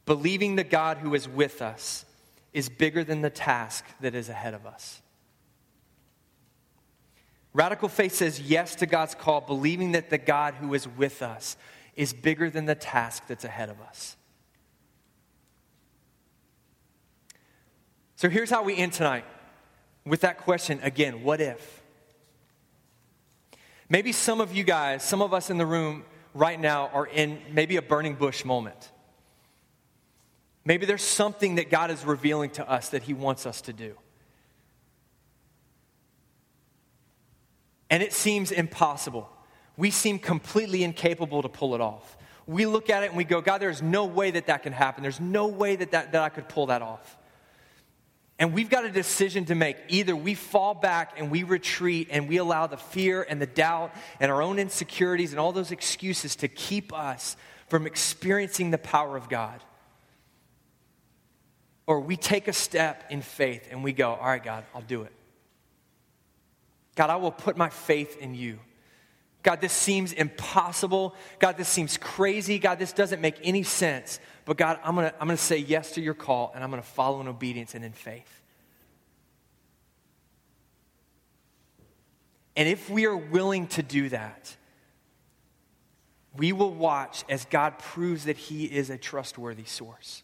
Believing 0.05 0.57
the 0.57 0.65
God 0.65 0.97
who 0.97 1.13
is 1.13 1.29
with 1.29 1.61
us 1.61 2.03
is 2.51 2.67
bigger 2.67 3.05
than 3.05 3.21
the 3.21 3.29
task 3.29 3.85
that 4.01 4.15
is 4.15 4.27
ahead 4.27 4.53
of 4.53 4.65
us. 4.65 5.01
Radical 7.53 7.87
faith 7.87 8.15
says 8.15 8.41
yes 8.41 8.75
to 8.75 8.85
God's 8.85 9.15
call, 9.15 9.39
believing 9.39 9.93
that 9.93 10.09
the 10.09 10.17
God 10.17 10.55
who 10.55 10.73
is 10.73 10.85
with 10.85 11.21
us 11.21 11.55
is 11.95 12.11
bigger 12.11 12.49
than 12.49 12.65
the 12.65 12.75
task 12.75 13.27
that's 13.27 13.45
ahead 13.45 13.69
of 13.69 13.79
us. 13.79 14.17
So 18.17 18.27
here's 18.27 18.49
how 18.49 18.63
we 18.63 18.75
end 18.75 18.91
tonight 18.91 19.23
with 20.05 20.19
that 20.19 20.39
question 20.39 20.81
again 20.83 21.23
what 21.23 21.39
if? 21.39 21.79
Maybe 23.93 24.11
some 24.11 24.41
of 24.41 24.55
you 24.55 24.63
guys, 24.63 25.03
some 25.03 25.21
of 25.21 25.35
us 25.35 25.51
in 25.51 25.59
the 25.59 25.67
room 25.67 26.03
right 26.33 26.59
now 26.59 26.89
are 26.93 27.05
in 27.05 27.39
maybe 27.51 27.77
a 27.77 27.81
burning 27.83 28.15
bush 28.15 28.43
moment. 28.43 28.91
Maybe 30.65 30.87
there's 30.87 31.03
something 31.03 31.55
that 31.55 31.69
God 31.69 31.91
is 31.91 32.03
revealing 32.03 32.49
to 32.51 32.67
us 32.67 32.89
that 32.89 33.03
He 33.03 33.13
wants 33.13 33.45
us 33.45 33.61
to 33.61 33.71
do. 33.73 33.95
And 37.91 38.01
it 38.01 38.13
seems 38.13 38.49
impossible. 38.51 39.29
We 39.77 39.91
seem 39.91 40.17
completely 40.17 40.83
incapable 40.83 41.43
to 41.43 41.49
pull 41.49 41.75
it 41.75 41.81
off. 41.81 42.17
We 42.47 42.65
look 42.65 42.89
at 42.89 43.03
it 43.03 43.09
and 43.09 43.15
we 43.15 43.25
go, 43.25 43.41
God, 43.41 43.59
there's 43.59 43.83
no 43.83 44.05
way 44.05 44.31
that 44.31 44.47
that 44.47 44.63
can 44.63 44.73
happen. 44.73 45.03
There's 45.03 45.21
no 45.21 45.45
way 45.45 45.75
that, 45.75 45.91
that, 45.91 46.13
that 46.13 46.21
I 46.23 46.29
could 46.29 46.49
pull 46.49 46.65
that 46.65 46.81
off. 46.81 47.15
And 48.39 48.53
we've 48.53 48.69
got 48.69 48.83
a 48.83 48.89
decision 48.89 49.45
to 49.45 49.55
make. 49.55 49.77
Either 49.89 50.15
we 50.15 50.33
fall 50.33 50.73
back 50.73 51.13
and 51.17 51.29
we 51.29 51.43
retreat 51.43 52.07
and 52.09 52.27
we 52.27 52.37
allow 52.37 52.67
the 52.67 52.77
fear 52.77 53.25
and 53.27 53.41
the 53.41 53.45
doubt 53.45 53.93
and 54.19 54.31
our 54.31 54.41
own 54.41 54.57
insecurities 54.57 55.31
and 55.31 55.39
all 55.39 55.51
those 55.51 55.71
excuses 55.71 56.35
to 56.37 56.47
keep 56.47 56.93
us 56.93 57.37
from 57.67 57.85
experiencing 57.85 58.71
the 58.71 58.77
power 58.77 59.15
of 59.15 59.29
God. 59.29 59.61
Or 61.85 61.99
we 61.99 62.17
take 62.17 62.47
a 62.47 62.53
step 62.53 63.05
in 63.09 63.21
faith 63.21 63.67
and 63.69 63.83
we 63.83 63.93
go, 63.93 64.13
All 64.13 64.25
right, 64.25 64.43
God, 64.43 64.63
I'll 64.73 64.81
do 64.81 65.03
it. 65.03 65.11
God, 66.95 67.09
I 67.09 67.17
will 67.17 67.31
put 67.31 67.57
my 67.57 67.69
faith 67.69 68.17
in 68.17 68.35
you. 68.35 68.59
God, 69.43 69.59
this 69.59 69.73
seems 69.73 70.13
impossible. 70.13 71.15
God, 71.37 71.57
this 71.57 71.67
seems 71.67 71.97
crazy. 71.97 72.57
God, 72.59 72.79
this 72.79 72.93
doesn't 72.93 73.21
make 73.21 73.35
any 73.43 73.63
sense. 73.63 74.21
But 74.45 74.57
God, 74.57 74.79
I'm 74.83 74.95
going 74.95 75.09
to 75.09 75.15
I'm 75.19 75.27
going 75.27 75.37
to 75.37 75.43
say 75.43 75.57
yes 75.57 75.91
to 75.91 76.01
your 76.01 76.13
call 76.13 76.51
and 76.55 76.63
I'm 76.63 76.69
going 76.69 76.81
to 76.81 76.87
follow 76.87 77.19
in 77.19 77.27
obedience 77.27 77.75
and 77.75 77.83
in 77.83 77.91
faith. 77.91 78.41
And 82.55 82.69
if 82.69 82.89
we 82.89 83.05
are 83.05 83.17
willing 83.17 83.67
to 83.67 83.83
do 83.83 84.09
that, 84.09 84.55
we 86.37 86.53
will 86.53 86.73
watch 86.73 87.25
as 87.27 87.45
God 87.45 87.79
proves 87.79 88.25
that 88.25 88.37
He 88.37 88.65
is 88.65 88.89
a 88.89 88.97
trustworthy 88.97 89.65
source. 89.65 90.23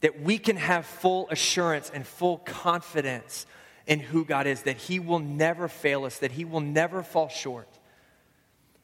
That 0.00 0.20
we 0.20 0.38
can 0.38 0.56
have 0.56 0.86
full 0.86 1.28
assurance 1.30 1.90
and 1.92 2.04
full 2.04 2.38
confidence 2.38 3.46
in 3.86 4.00
who 4.00 4.24
God 4.24 4.46
is, 4.46 4.62
that 4.62 4.76
He 4.76 4.98
will 4.98 5.18
never 5.18 5.68
fail 5.68 6.04
us, 6.04 6.18
that 6.18 6.32
He 6.32 6.44
will 6.44 6.60
never 6.60 7.02
fall 7.02 7.28
short, 7.28 7.68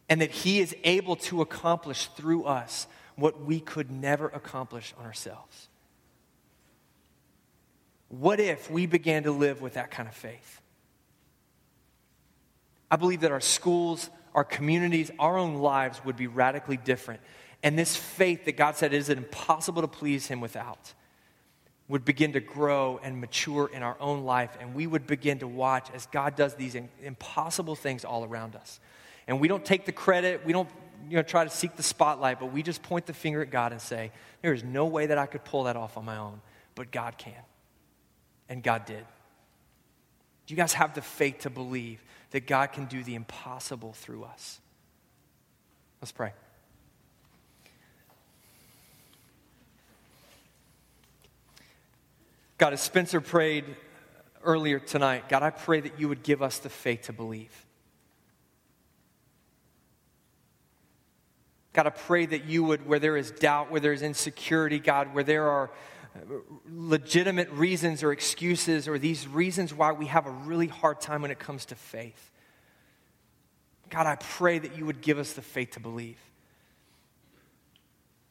and 0.09 0.21
that 0.21 0.31
He 0.31 0.61
is 0.61 0.75
able 0.85 1.17
to 1.17 1.41
accomplish 1.41 2.07
through 2.09 2.45
us 2.45 2.87
what 3.17 3.41
we 3.43 3.61
could 3.61 3.91
never 3.91 4.29
accomplish 4.29 4.95
on 4.99 5.05
ourselves. 5.05 5.69
What 8.09 8.41
if 8.41 8.71
we 8.71 8.87
began 8.87 9.25
to 9.25 9.33
live 9.33 9.61
with 9.61 9.75
that 9.75 9.91
kind 9.91 10.09
of 10.09 10.15
faith? 10.15 10.61
I 12.91 12.97
believe 12.97 13.21
that 13.21 13.33
our 13.33 13.41
schools, 13.41 14.09
our 14.35 14.45
communities, 14.45 15.11
our 15.19 15.37
own 15.37 15.57
lives 15.57 16.03
would 16.05 16.17
be 16.17 16.27
radically 16.27 16.79
different. 16.79 17.21
And 17.63 17.79
this 17.79 17.97
faith 17.97 18.45
that 18.47 18.57
God 18.57 18.77
said 18.77 18.95
is 18.95 19.09
it 19.09 19.19
impossible 19.19 19.83
to 19.83 19.89
please 19.89 20.27
Him 20.27 20.41
without 20.41 20.95
would 21.89 22.05
begin 22.05 22.35
to 22.35 22.41
grow 22.41 23.01
and 23.03 23.21
mature 23.21 23.71
in 23.73 23.83
our 23.83 23.97
own 23.99 24.25
life. 24.25 24.57
And 24.61 24.75
we 24.75 24.87
would 24.87 25.07
begin 25.07 25.39
to 25.39 25.49
watch 25.49 25.89
as 25.95 26.07
God 26.07 26.37
does 26.37 26.55
these 26.55 26.77
impossible 27.03 27.75
things 27.75 28.05
all 28.05 28.25
around 28.25 28.57
us. 28.57 28.79
And 29.27 29.41
we 29.41 29.49
don't 29.49 29.65
take 29.65 29.87
the 29.87 29.93
credit, 29.93 30.45
we 30.45 30.53
don't 30.53 30.69
you 31.09 31.17
know, 31.17 31.23
try 31.23 31.45
to 31.45 31.51
seek 31.51 31.77
the 31.77 31.83
spotlight, 31.83 32.41
but 32.41 32.53
we 32.53 32.63
just 32.63 32.83
point 32.83 33.07
the 33.07 33.15
finger 33.15 33.41
at 33.41 33.51
God 33.51 33.73
and 33.73 33.81
say, 33.81 34.11
There 34.43 34.53
is 34.53 34.65
no 34.65 34.87
way 34.87 35.07
that 35.07 35.19
I 35.19 35.27
could 35.27 35.45
pull 35.45 35.65
that 35.65 35.77
off 35.77 35.97
on 35.97 36.05
my 36.05 36.17
own, 36.17 36.41
but 36.75 36.91
God 36.91 37.17
can. 37.17 37.43
And 38.49 38.63
God 38.63 38.87
did. 38.87 39.05
Do 40.47 40.55
you 40.55 40.57
guys 40.57 40.73
have 40.75 40.95
the 40.95 41.03
faith 41.03 41.41
to 41.41 41.51
believe 41.51 42.03
that 42.31 42.47
God 42.47 42.73
can 42.73 42.87
do 42.87 43.03
the 43.03 43.15
impossible 43.15 43.93
through 43.93 44.25
us? 44.25 44.61
Let's 46.01 46.13
pray. 46.13 46.33
God, 52.59 52.73
as 52.73 52.81
Spencer 52.81 53.21
prayed 53.21 53.65
earlier 54.43 54.81
tonight, 54.81 55.29
God, 55.29 55.45
I 55.45 55.51
pray 55.51 55.81
that 55.81 55.99
you 55.99 56.09
would 56.09 56.25
give 56.25 56.43
us 56.43 56.59
the 56.59 56.69
faith 56.69 57.03
to 57.03 57.13
believe. 57.13 57.53
God, 61.73 61.87
I 61.87 61.91
pray 61.91 62.27
that 62.27 62.45
you 62.47 62.65
would, 62.65 62.87
where 62.87 62.99
there 62.99 63.17
is 63.17 63.31
doubt, 63.31 63.71
where 63.71 63.81
there 63.81 63.93
is 63.93 64.03
insecurity, 64.03 64.81
God, 64.81 65.15
where 65.15 65.23
there 65.23 65.49
are 65.49 65.71
legitimate 66.69 67.49
reasons 67.53 68.03
or 68.03 68.11
excuses 68.11 68.89
or 68.89 68.99
these 68.99 69.29
reasons 69.29 69.73
why 69.73 69.93
we 69.93 70.07
have 70.07 70.27
a 70.27 70.31
really 70.31 70.67
hard 70.67 71.01
time 71.01 71.23
when 71.23 71.31
it 71.31 71.39
comes 71.39 71.67
to 71.67 71.77
faith. 71.77 72.33
God, 73.91 74.07
I 74.07 74.17
pray 74.17 74.59
that 74.59 74.77
you 74.77 74.85
would 74.87 75.01
give 75.01 75.19
us 75.19 75.35
the 75.35 75.43
faith 75.43 75.73
to 75.73 75.81
believe. 75.81 76.19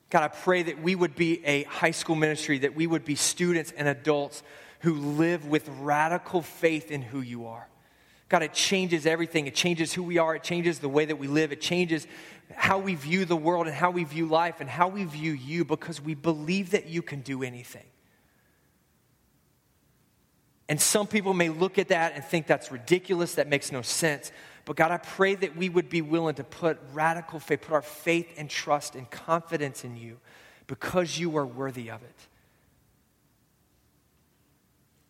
God, 0.10 0.24
I 0.24 0.28
pray 0.30 0.64
that 0.64 0.82
we 0.82 0.96
would 0.96 1.16
be 1.16 1.46
a 1.46 1.64
high 1.64 1.92
school 1.92 2.16
ministry, 2.16 2.60
that 2.60 2.76
we 2.76 2.88
would 2.88 3.04
be 3.04 3.16
students 3.16 3.74
and 3.76 3.88
adults 3.88 4.42
who 4.82 4.94
live 4.94 5.46
with 5.48 5.68
radical 5.80 6.42
faith 6.42 6.92
in 6.92 7.02
who 7.02 7.22
you 7.22 7.48
are. 7.48 7.68
God, 8.30 8.44
it 8.44 8.54
changes 8.54 9.06
everything. 9.06 9.48
It 9.48 9.56
changes 9.56 9.94
who 9.94 10.04
we 10.04 10.18
are. 10.18 10.36
It 10.36 10.44
changes 10.44 10.80
the 10.80 10.90
way 10.90 11.06
that 11.06 11.18
we 11.18 11.28
live. 11.28 11.52
It 11.52 11.62
changes 11.62 12.08
how 12.54 12.78
we 12.80 12.96
view 12.96 13.26
the 13.26 13.36
world 13.36 13.68
and 13.68 13.76
how 13.76 13.92
we 13.92 14.04
view 14.04 14.28
life 14.28 14.60
and 14.60 14.70
how 14.70 14.88
we 14.88 15.04
view 15.04 15.34
you 15.34 15.66
because 15.66 16.02
we 16.02 16.14
believe 16.14 16.72
that 16.72 16.88
you 16.88 17.02
can 17.02 17.22
do 17.22 17.44
anything. 17.44 17.86
And 20.70 20.80
some 20.80 21.08
people 21.08 21.34
may 21.34 21.50
look 21.50 21.78
at 21.78 21.90
that 21.90 22.14
and 22.14 22.24
think 22.24 22.48
that's 22.48 22.72
ridiculous, 22.72 23.36
that 23.36 23.48
makes 23.48 23.72
no 23.72 23.82
sense. 23.82 24.32
But 24.68 24.76
God, 24.76 24.92
I 24.92 24.98
pray 24.98 25.34
that 25.36 25.56
we 25.56 25.70
would 25.70 25.88
be 25.88 26.02
willing 26.02 26.36
to 26.36 26.44
put 26.44 26.78
radical 26.92 27.40
faith, 27.40 27.62
put 27.62 27.74
our 27.74 27.82
faith 27.82 28.34
and 28.36 28.50
trust 28.50 28.96
and 28.96 29.10
confidence 29.10 29.86
in 29.86 29.96
you 29.96 30.18
because 30.68 31.18
you 31.18 31.38
are 31.38 31.46
worthy 31.46 31.90
of 31.90 32.04
it. 32.04 32.16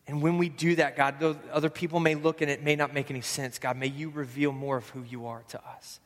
And 0.06 0.22
when 0.22 0.38
we 0.38 0.48
do 0.48 0.76
that, 0.76 0.96
God, 0.96 1.16
though 1.18 1.36
other 1.52 1.70
people 1.70 1.98
may 1.98 2.14
look 2.14 2.40
and 2.40 2.48
it 2.48 2.62
may 2.62 2.76
not 2.76 2.94
make 2.94 3.10
any 3.10 3.20
sense, 3.20 3.58
God, 3.58 3.76
may 3.76 3.88
you 3.88 4.10
reveal 4.10 4.52
more 4.52 4.76
of 4.76 4.88
who 4.90 5.02
you 5.02 5.26
are 5.26 5.42
to 5.48 5.60
us. 5.66 5.98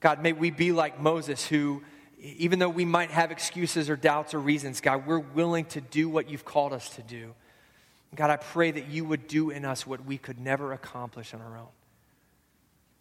God, 0.00 0.22
may 0.22 0.32
we 0.32 0.50
be 0.50 0.72
like 0.72 0.98
Moses, 0.98 1.46
who, 1.46 1.82
even 2.18 2.58
though 2.58 2.70
we 2.70 2.86
might 2.86 3.10
have 3.10 3.30
excuses 3.30 3.90
or 3.90 3.96
doubts 3.96 4.32
or 4.32 4.40
reasons, 4.40 4.80
God, 4.80 5.06
we're 5.06 5.18
willing 5.18 5.66
to 5.66 5.82
do 5.82 6.08
what 6.08 6.30
you've 6.30 6.46
called 6.46 6.72
us 6.72 6.88
to 6.96 7.02
do. 7.02 7.34
God, 8.16 8.30
I 8.30 8.36
pray 8.36 8.70
that 8.70 8.88
you 8.88 9.04
would 9.04 9.26
do 9.26 9.50
in 9.50 9.64
us 9.64 9.86
what 9.86 10.04
we 10.04 10.18
could 10.18 10.38
never 10.38 10.72
accomplish 10.72 11.34
on 11.34 11.40
our 11.40 11.56
own. 11.56 11.68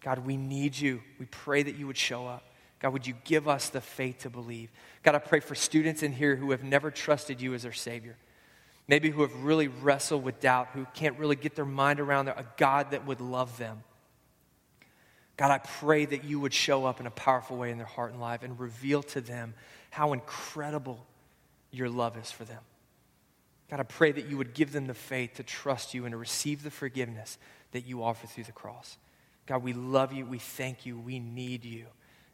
God, 0.02 0.20
we 0.20 0.38
need 0.38 0.78
you. 0.78 1.02
We 1.20 1.26
pray 1.26 1.64
that 1.64 1.76
you 1.76 1.88
would 1.88 1.98
show 1.98 2.28
up. 2.28 2.44
God, 2.80 2.94
would 2.94 3.08
you 3.08 3.14
give 3.24 3.48
us 3.48 3.70
the 3.70 3.80
faith 3.80 4.20
to 4.20 4.30
believe? 4.30 4.70
God, 5.04 5.16
I 5.16 5.20
pray 5.20 5.40
for 5.40 5.56
students 5.56 6.04
in 6.04 6.12
here 6.12 6.36
who 6.36 6.52
have 6.52 6.64
never 6.64 6.92
trusted 6.92 7.42
you 7.42 7.54
as 7.54 7.64
their 7.64 7.72
Savior. 7.72 8.18
Maybe 8.88 9.10
who 9.10 9.22
have 9.22 9.44
really 9.44 9.70
wrestled 9.70 10.24
with 10.24 10.42
doubt, 10.42 10.70
who 10.74 10.86
can't 10.94 11.18
really 11.18 11.38
get 11.38 11.56
their 11.56 11.64
mind 11.64 12.02
around 12.02 12.28
a 12.28 12.46
God 12.58 12.92
that 12.92 13.06
would 13.06 13.22
love 13.22 13.58
them. 13.58 13.84
God, 15.38 15.52
I 15.52 15.60
pray 15.60 16.06
that 16.06 16.26
you 16.26 16.40
would 16.42 16.54
show 16.54 16.86
up 16.86 17.00
in 17.00 17.08
a 17.08 17.12
powerful 17.12 17.58
way 17.58 17.72
in 17.72 17.78
their 17.78 17.88
heart 17.88 18.12
and 18.12 18.20
life 18.20 18.44
and 18.44 18.60
reveal 18.60 19.02
to 19.04 19.22
them 19.22 19.54
how 19.90 20.14
incredible 20.14 21.06
your 21.72 21.90
love 21.90 22.18
is 22.18 22.30
for 22.30 22.44
them. 22.44 22.62
God, 23.74 23.80
I 23.80 23.84
pray 23.86 24.12
that 24.12 24.28
you 24.28 24.38
would 24.38 24.54
give 24.54 24.72
them 24.72 24.86
the 24.86 24.94
faith 24.94 25.34
to 25.38 25.44
trust 25.44 25.96
you 25.96 26.06
and 26.06 26.12
to 26.12 26.18
receive 26.18 26.62
the 26.62 26.70
forgiveness 26.70 27.40
that 27.72 27.88
you 27.88 28.04
offer 28.04 28.28
through 28.28 28.44
the 28.44 28.52
cross. 28.52 29.00
God, 29.48 29.64
we 29.64 29.74
love 29.74 30.14
you. 30.14 30.28
We 30.28 30.38
thank 30.38 30.86
you. 30.86 31.00
We 31.00 31.18
need 31.18 31.66
you. 31.66 31.88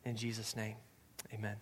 In 0.03 0.17
Jesus' 0.17 0.53
name, 0.57 0.75
amen. 1.33 1.55